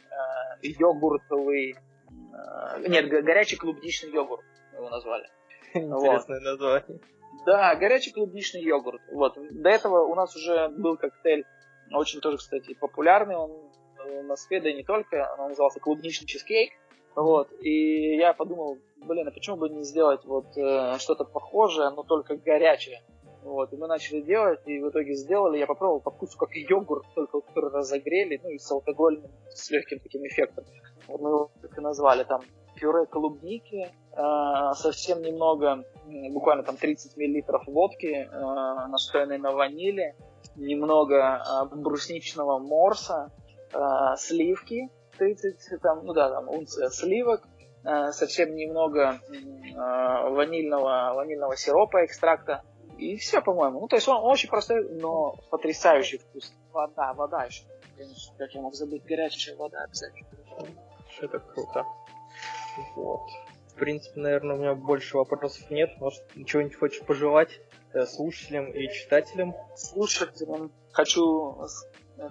йогуртовый... 0.61 1.75
э, 1.75 2.87
нет, 2.87 3.09
го- 3.09 3.21
горячий 3.21 3.55
клубничный 3.55 4.11
йогурт 4.11 4.43
мы 4.73 4.79
его 4.79 4.89
назвали. 4.89 5.27
Интересное 5.73 6.39
название. 6.41 6.99
Да, 7.47 7.73
горячий 7.75 8.11
клубничный 8.11 8.61
йогурт. 8.61 9.01
Вот. 9.09 9.37
До 9.51 9.69
этого 9.69 10.05
у 10.05 10.15
нас 10.15 10.35
уже 10.35 10.67
был 10.67 10.97
коктейль, 10.97 11.45
очень 11.93 12.19
тоже, 12.19 12.35
кстати, 12.39 12.73
популярный. 12.73 13.37
Он 13.37 13.51
э, 14.05 14.21
в 14.21 14.25
Москве, 14.25 14.59
не 14.59 14.83
только. 14.83 15.33
Он 15.39 15.47
назывался 15.47 15.79
клубничный 15.79 16.27
чизкейк. 16.27 16.73
Вот. 17.15 17.47
И 17.61 18.17
я 18.17 18.33
подумал, 18.33 18.79
блин, 18.97 19.29
а 19.29 19.31
почему 19.31 19.55
бы 19.55 19.69
не 19.69 19.83
сделать 19.83 20.25
вот 20.25 20.57
э, 20.57 20.97
что-то 20.99 21.23
похожее, 21.23 21.89
но 21.91 22.03
только 22.03 22.35
горячее. 22.35 23.01
Вот, 23.43 23.71
и 23.71 23.77
мы 23.77 23.87
начали 23.87 24.19
делать, 24.19 24.59
и 24.65 24.79
в 24.81 24.89
итоге 24.89 25.13
сделали. 25.13 25.57
Я 25.57 25.67
попробовал 25.67 26.01
по 26.01 26.11
вкусу 26.11 26.37
как 26.37 26.53
йогурт, 26.53 27.05
только 27.15 27.39
который 27.39 27.71
разогрели, 27.71 28.41
ну 28.43 28.49
и 28.49 28.57
с 28.57 28.69
алкогольным, 28.69 29.31
с 29.47 29.71
легким 29.71 29.99
таким 29.99 30.27
эффектом. 30.27 30.65
Вот 31.07 31.21
мы 31.21 31.29
его 31.29 31.51
так 31.61 31.77
и 31.77 31.79
назвали. 31.79 32.25
Там 32.25 32.41
пюре 32.75 33.05
клубники, 33.05 33.89
э, 34.17 34.73
совсем 34.75 35.21
немного, 35.21 35.83
буквально 36.31 36.63
там 36.63 36.77
30 36.77 37.17
миллилитров 37.17 37.65
водки, 37.67 38.27
э, 38.29 38.87
настоянной 38.87 39.37
на 39.37 39.51
ванили, 39.51 40.15
немного 40.55 41.41
э, 41.71 41.75
брусничного 41.75 42.59
морса, 42.59 43.31
э, 43.73 43.77
сливки, 44.17 44.89
30, 45.17 45.81
там, 45.81 46.05
ну 46.05 46.13
да, 46.13 46.29
там 46.29 46.49
унция 46.49 46.89
сливок, 46.89 47.47
э, 47.83 48.11
совсем 48.11 48.55
немного 48.55 49.19
э, 49.29 50.29
ванильного, 50.29 51.13
ванильного 51.15 51.55
сиропа, 51.55 52.05
экстракта, 52.05 52.63
и 52.97 53.15
все, 53.17 53.41
по-моему. 53.41 53.81
Ну, 53.81 53.87
то 53.87 53.95
есть 53.95 54.07
он 54.07 54.23
очень 54.23 54.49
простой, 54.49 54.89
но 54.89 55.35
потрясающий 55.51 56.17
вкус. 56.17 56.51
Вода, 56.71 57.13
вода 57.13 57.43
еще. 57.43 57.63
Конечно, 57.95 58.33
Как 58.37 58.51
я 58.53 58.61
мог 58.61 58.73
забыть, 58.75 59.03
горячая 59.05 59.55
вода 59.55 59.83
обязательно. 59.83 60.27
Это 61.21 61.39
круто. 61.39 61.85
Вот. 62.95 63.21
Принципе, 63.77 64.19
наверное, 64.19 64.55
у 64.55 64.59
меня 64.59 64.75
больше 64.75 65.17
вопросов 65.17 65.69
нет. 65.69 65.91
Может, 65.99 66.23
чего-нибудь 66.45 66.77
хочешь 66.77 67.01
пожелать 67.01 67.61
э, 67.93 68.05
слушателям 68.05 68.71
и 68.71 68.87
читателям? 68.91 69.55
Слушателям 69.75 70.71
хочу, 70.91 71.57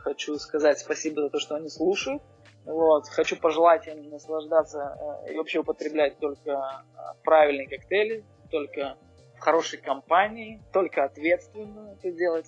хочу 0.00 0.36
сказать 0.36 0.78
спасибо 0.78 1.22
за 1.22 1.30
то, 1.30 1.38
что 1.38 1.54
они 1.54 1.68
слушают. 1.68 2.22
Вот. 2.64 3.08
Хочу 3.08 3.36
пожелать 3.36 3.86
им 3.86 4.10
наслаждаться 4.10 5.24
э, 5.26 5.32
и 5.32 5.36
вообще 5.36 5.60
употреблять 5.60 6.18
только 6.18 6.50
э, 6.50 6.98
правильные 7.22 7.68
коктейли, 7.68 8.24
только 8.50 8.96
в 9.36 9.40
хорошей 9.40 9.78
компании, 9.78 10.62
только 10.72 11.04
ответственно 11.04 11.92
это 11.92 12.10
делать, 12.10 12.46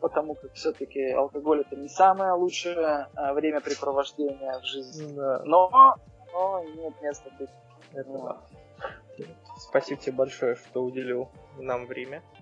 потому 0.00 0.34
как 0.34 0.52
все-таки 0.52 1.10
алкоголь 1.10 1.62
это 1.62 1.76
не 1.76 1.88
самое 1.88 2.32
лучшее 2.32 3.08
времяпрепровождение 3.14 4.58
в 4.60 4.64
жизни. 4.64 5.16
Да. 5.16 5.42
Но, 5.44 5.96
но 6.32 6.62
имеет 6.64 7.00
место 7.00 7.30
быть. 7.38 7.50
Это 7.96 8.12
да. 8.12 9.26
Спасибо 9.58 10.00
тебе 10.00 10.12
большое, 10.12 10.54
что 10.56 10.84
уделил 10.84 11.30
нам 11.58 11.86
время. 11.86 12.22